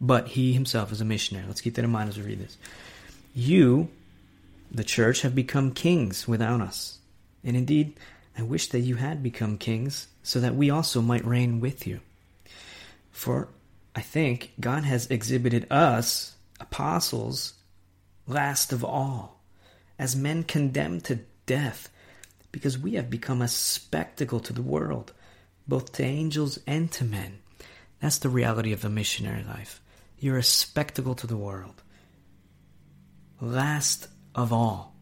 But 0.00 0.28
he 0.28 0.54
himself 0.54 0.90
is 0.90 1.02
a 1.02 1.04
missionary. 1.04 1.44
Let's 1.46 1.60
keep 1.60 1.74
that 1.74 1.84
in 1.84 1.90
mind 1.90 2.08
as 2.08 2.16
we 2.16 2.24
read 2.24 2.38
this. 2.38 2.56
You, 3.34 3.88
the 4.72 4.82
church, 4.82 5.20
have 5.20 5.34
become 5.34 5.72
kings 5.72 6.26
without 6.26 6.62
us. 6.62 7.00
And 7.44 7.54
indeed, 7.54 7.92
I 8.38 8.40
wish 8.40 8.68
that 8.68 8.80
you 8.80 8.94
had 8.94 9.22
become 9.22 9.58
kings 9.58 10.08
so 10.22 10.40
that 10.40 10.54
we 10.54 10.70
also 10.70 11.02
might 11.02 11.26
reign 11.26 11.60
with 11.60 11.86
you. 11.86 12.00
For 13.12 13.48
I 13.94 14.00
think 14.00 14.54
God 14.58 14.84
has 14.84 15.06
exhibited 15.08 15.70
us, 15.70 16.34
apostles, 16.58 17.52
last 18.26 18.72
of 18.72 18.82
all, 18.82 19.37
as 19.98 20.16
men 20.16 20.42
condemned 20.42 21.04
to 21.04 21.20
death, 21.46 21.88
because 22.52 22.78
we 22.78 22.94
have 22.94 23.10
become 23.10 23.42
a 23.42 23.48
spectacle 23.48 24.40
to 24.40 24.52
the 24.52 24.62
world, 24.62 25.12
both 25.66 25.92
to 25.92 26.04
angels 26.04 26.58
and 26.66 26.90
to 26.92 27.04
men. 27.04 27.38
That's 28.00 28.18
the 28.18 28.28
reality 28.28 28.72
of 28.72 28.80
the 28.82 28.88
missionary 28.88 29.44
life. 29.44 29.80
You're 30.18 30.38
a 30.38 30.42
spectacle 30.42 31.14
to 31.16 31.26
the 31.26 31.36
world. 31.36 31.82
Last 33.40 34.08
of 34.34 34.52
all, 34.52 34.94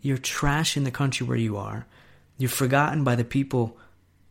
you're 0.00 0.18
trash 0.18 0.76
in 0.76 0.84
the 0.84 0.90
country 0.90 1.26
where 1.26 1.36
you 1.36 1.56
are. 1.56 1.86
You're 2.36 2.50
forgotten 2.50 3.04
by 3.04 3.16
the 3.16 3.24
people, 3.24 3.78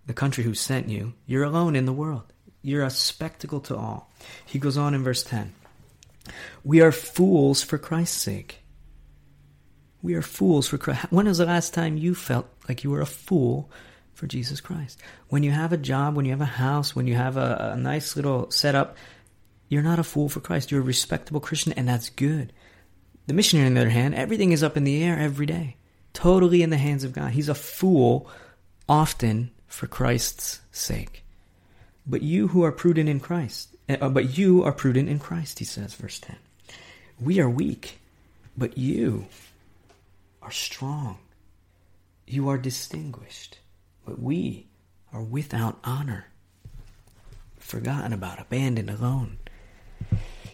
the 0.06 0.14
country 0.14 0.44
who 0.44 0.54
sent 0.54 0.90
you. 0.90 1.14
You're 1.26 1.44
alone 1.44 1.76
in 1.76 1.86
the 1.86 1.94
world. 1.94 2.32
You're 2.62 2.84
a 2.84 2.90
spectacle 2.90 3.60
to 3.62 3.76
all. 3.76 4.12
He 4.46 4.60
goes 4.60 4.78
on 4.78 4.94
in 4.94 5.04
verse 5.04 5.24
10. 5.24 5.54
We 6.64 6.82
are 6.82 6.92
fools 6.92 7.62
for 7.62 7.78
Christ's 7.78 8.22
sake. 8.22 8.63
We 10.04 10.16
are 10.16 10.22
fools 10.22 10.68
for 10.68 10.78
Christ. 10.78 11.06
When 11.12 11.28
was 11.28 11.38
the 11.38 11.46
last 11.46 11.74
time 11.74 11.98
you 11.98 12.14
felt 12.14 12.46
like 12.68 12.84
you 12.84 12.92
were 12.92 13.00
a 13.00 13.06
fool 13.06 13.72
for 14.14 14.28
Jesus 14.28 14.60
Christ? 14.60 15.00
When 15.30 15.44
you 15.44 15.52
have 15.52 15.72
a 15.72 15.78
job, 15.78 16.16
when 16.16 16.26
you 16.26 16.32
have 16.32 16.42
a 16.42 16.46
house, 16.46 16.94
when 16.94 17.08
you 17.08 17.16
have 17.16 17.38
a, 17.38 17.72
a 17.74 17.78
nice 17.78 18.18
little 18.18 18.52
setup, 18.52 18.98
you're 19.70 19.82
not 19.82 20.00
a 20.00 20.04
fool 20.04 20.28
for 20.28 20.42
Christ. 20.42 20.72
You're 20.72 20.82
a 20.82 20.84
respectable 20.84 21.40
Christian, 21.40 21.72
and 21.74 21.88
that's 21.88 22.10
good. 22.10 22.52
The 23.28 23.34
missionary, 23.34 23.68
on 23.68 23.76
the 23.76 23.82
other 23.82 23.90
hand, 23.90 24.14
everything 24.14 24.52
is 24.52 24.62
up 24.62 24.76
in 24.76 24.84
the 24.84 25.02
air 25.02 25.18
every 25.18 25.46
day, 25.46 25.78
totally 26.12 26.62
in 26.62 26.70
the 26.70 26.78
hands 26.78 27.06
of 27.06 27.14
God. 27.14 27.32
He's 27.32 27.48
a 27.48 27.56
fool 27.56 28.30
often 28.90 29.52
for 29.68 29.88
Christ's 29.88 30.60
sake. 30.74 31.24
But 32.06 32.22
you 32.22 32.50
who 32.50 32.64
are 32.64 32.74
prudent 32.74 33.08
in 33.08 33.22
Christ, 33.22 33.70
uh, 33.88 34.10
but 34.10 34.38
you 34.38 34.66
are 34.66 34.74
prudent 34.74 35.08
in 35.08 35.20
Christ, 35.20 35.60
he 35.60 35.66
says, 35.66 35.94
verse 35.94 36.20
10. 36.20 36.36
We 37.22 37.40
are 37.40 37.50
weak, 37.50 38.00
but 38.58 38.78
you 38.78 39.28
are 40.44 40.52
strong. 40.52 41.20
You 42.28 42.50
are 42.50 42.58
distinguished, 42.58 43.60
but 44.06 44.22
we 44.22 44.68
are 45.14 45.24
without 45.24 45.80
honor, 45.84 46.28
forgotten 47.58 48.12
about, 48.14 48.42
abandoned, 48.42 48.90
alone. 48.90 49.38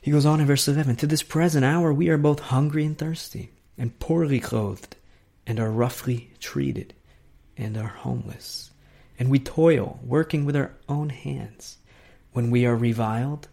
He 0.01 0.11
goes 0.11 0.25
on 0.25 0.39
in 0.39 0.47
verse 0.47 0.67
11 0.67 0.97
To 0.97 1.07
this 1.07 1.23
present 1.23 1.65
hour 1.65 1.91
we 1.91 2.09
are 2.09 2.17
both 2.17 2.39
hungry 2.39 2.85
and 2.85 2.97
thirsty, 2.97 3.51
and 3.77 3.97
poorly 3.99 4.39
clothed, 4.39 4.95
and 5.47 5.59
are 5.59 5.71
roughly 5.71 6.31
treated, 6.39 6.93
and 7.57 7.77
are 7.77 7.87
homeless. 7.87 8.71
And 9.17 9.29
we 9.29 9.39
toil, 9.39 9.99
working 10.03 10.45
with 10.45 10.55
our 10.55 10.73
own 10.87 11.09
hands. 11.09 11.77
When 12.31 12.51
we 12.51 12.65
are 12.65 12.75
reviled, 12.75 13.47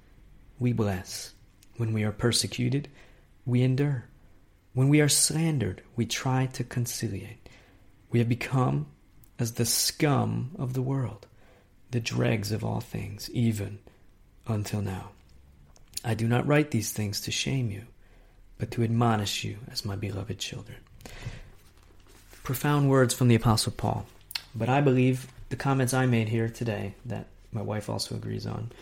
we 0.59 0.73
bless. 0.73 1.33
When 1.77 1.93
we 1.93 2.05
are 2.05 2.13
persecuted, 2.13 2.89
we 3.45 3.63
endure. 3.63 4.05
When 4.77 4.91
we 4.91 5.01
are 5.01 5.09
slandered, 5.09 5.81
we 5.97 6.05
try 6.05 6.45
to 6.53 6.63
conciliate. 6.63 7.49
We 8.11 8.19
have 8.19 8.29
become 8.29 8.89
as 9.39 9.53
the 9.53 9.65
scum 9.65 10.51
of 10.59 10.75
the 10.75 10.83
world, 10.83 11.27
the 11.93 11.99
dregs 11.99 12.53
of 12.53 12.63
all 12.63 12.81
things, 12.83 13.31
even 13.31 13.79
until 14.47 14.83
now. 14.83 15.13
I 16.05 16.13
do 16.13 16.29
not 16.29 16.47
write 16.47 16.73
these 16.73 16.93
things 16.93 17.23
to 17.23 17.31
shame 17.31 17.71
you, 17.71 17.85
but 18.59 18.71
to 18.73 18.83
admonish 18.83 19.45
you 19.45 19.57
as 19.73 19.87
my 19.87 19.97
beloved 19.97 20.39
children. 20.39 20.77
Profound 22.43 22.91
words 22.91 23.15
from 23.15 23.29
the 23.29 23.35
Apostle 23.35 23.73
Paul. 23.73 24.05
But 24.55 24.69
I 24.69 24.83
believe 24.83 25.27
the 25.49 25.57
comments 25.57 25.95
I 25.95 26.05
made 26.05 26.29
here 26.29 26.51
today 26.51 26.95
that 27.07 27.29
my 27.51 27.63
wife 27.63 27.89
also 27.89 28.15
agrees 28.15 28.47
on. 28.47 28.73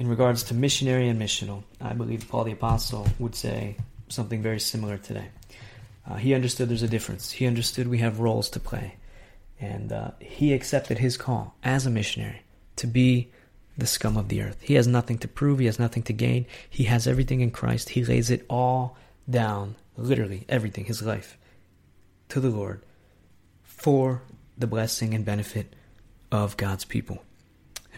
In 0.00 0.08
regards 0.08 0.42
to 0.44 0.54
missionary 0.54 1.08
and 1.08 1.22
missional, 1.22 1.62
I 1.80 1.92
believe 1.92 2.28
Paul 2.28 2.42
the 2.42 2.50
Apostle 2.50 3.06
would 3.20 3.36
say 3.36 3.76
something 4.12 4.42
very 4.42 4.60
similar 4.60 4.98
today. 4.98 5.28
Uh, 6.06 6.16
he 6.16 6.34
understood 6.34 6.68
there's 6.68 6.82
a 6.82 6.88
difference. 6.88 7.30
He 7.30 7.46
understood 7.46 7.88
we 7.88 7.98
have 7.98 8.20
roles 8.20 8.50
to 8.50 8.60
play. 8.60 8.96
And 9.60 9.92
uh, 9.92 10.10
he 10.20 10.52
accepted 10.52 10.98
his 10.98 11.16
call 11.16 11.54
as 11.62 11.86
a 11.86 11.90
missionary 11.90 12.42
to 12.76 12.86
be 12.86 13.30
the 13.78 13.86
scum 13.86 14.16
of 14.16 14.28
the 14.28 14.42
earth. 14.42 14.58
He 14.60 14.74
has 14.74 14.86
nothing 14.86 15.18
to 15.18 15.28
prove, 15.28 15.58
he 15.58 15.66
has 15.66 15.78
nothing 15.78 16.02
to 16.04 16.12
gain. 16.12 16.46
He 16.68 16.84
has 16.84 17.06
everything 17.06 17.40
in 17.40 17.50
Christ. 17.50 17.90
He 17.90 18.04
lays 18.04 18.30
it 18.30 18.44
all 18.50 18.96
down, 19.30 19.76
literally 19.96 20.44
everything, 20.48 20.84
his 20.84 21.02
life, 21.02 21.38
to 22.28 22.40
the 22.40 22.50
Lord 22.50 22.82
for 23.62 24.22
the 24.58 24.66
blessing 24.66 25.14
and 25.14 25.24
benefit 25.24 25.74
of 26.30 26.56
God's 26.56 26.84
people 26.84 27.22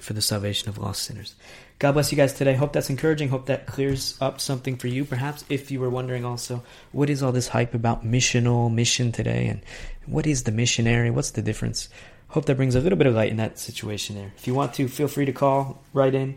for 0.05 0.13
the 0.13 0.23
salvation 0.23 0.69
of 0.69 0.79
lost 0.79 1.03
sinners. 1.03 1.35
God 1.79 1.93
bless 1.93 2.13
you 2.13 2.17
guys 2.17 2.33
today. 2.33 2.55
Hope 2.55 2.73
that's 2.73 2.91
encouraging. 2.91 3.31
Hope 3.31 3.47
that 3.47 3.67
clears 3.67 4.17
up 4.21 4.41
something 4.41 4.77
for 4.77 4.87
you. 4.87 5.05
Perhaps 5.05 5.45
if 5.49 5.71
you 5.71 5.81
were 5.81 5.91
wondering 5.91 6.25
also, 6.25 6.63
what 6.93 7.11
is 7.11 7.23
all 7.23 7.33
this 7.33 7.49
hype 7.49 7.75
about 7.75 8.05
missional, 8.05 8.73
mission 8.73 9.11
today? 9.11 9.49
And 9.49 9.61
what 10.07 10.27
is 10.27 10.45
the 10.45 10.53
missionary? 10.53 11.11
What's 11.11 11.33
the 11.33 11.43
difference? 11.43 11.89
Hope 12.29 12.47
that 12.47 12.57
brings 12.57 12.75
a 12.75 12.81
little 12.81 12.99
bit 12.99 13.07
of 13.07 13.15
light 13.15 13.31
in 13.31 13.39
that 13.39 13.59
situation 13.59 14.17
there. 14.17 14.33
If 14.37 14.47
you 14.47 14.55
want 14.55 14.75
to, 14.75 14.89
feel 14.89 15.09
free 15.09 15.25
to 15.25 15.33
call, 15.33 15.83
write 15.93 16.15
in. 16.15 16.37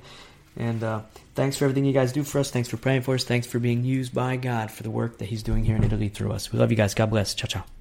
And 0.55 0.83
uh, 0.83 1.01
thanks 1.35 1.55
for 1.55 1.65
everything 1.65 1.85
you 1.85 1.93
guys 1.93 2.11
do 2.11 2.23
for 2.23 2.39
us. 2.39 2.49
Thanks 2.49 2.69
for 2.69 2.77
praying 2.77 3.01
for 3.01 3.13
us. 3.13 3.23
Thanks 3.23 3.45
for 3.45 3.59
being 3.59 3.83
used 3.83 4.13
by 4.13 4.37
God 4.37 4.71
for 4.71 4.83
the 4.83 4.89
work 4.89 5.19
that 5.19 5.25
He's 5.25 5.43
doing 5.43 5.63
here 5.63 5.75
in 5.75 5.83
Italy 5.83 6.09
through 6.09 6.31
us. 6.31 6.51
We 6.51 6.59
love 6.59 6.71
you 6.71 6.77
guys. 6.77 6.95
God 6.95 7.11
bless. 7.11 7.35
Ciao, 7.35 7.47
ciao. 7.47 7.76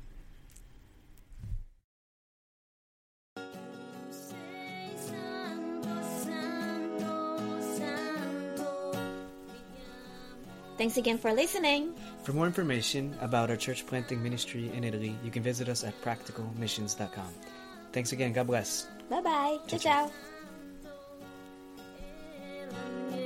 Thanks 10.87 10.99
again 10.99 11.19
for 11.19 11.33
listening. 11.33 11.95
For 12.23 12.33
more 12.33 12.47
information 12.47 13.13
about 13.21 13.51
our 13.51 13.57
church 13.57 13.85
planting 13.89 14.23
ministry 14.23 14.71
in 14.73 14.85
Italy, 14.85 15.17
you 15.25 15.33
can 15.33 15.43
visit 15.43 15.69
us 15.69 15.83
at 15.83 16.01
practicalmissions.com. 16.01 17.27
Thanks 17.91 18.13
again. 18.13 18.33
God 18.33 18.47
bless. 18.47 18.87
Bye 19.11 19.21
bye. 19.21 19.59
Ciao 19.67 20.11
ciao. 23.11 23.26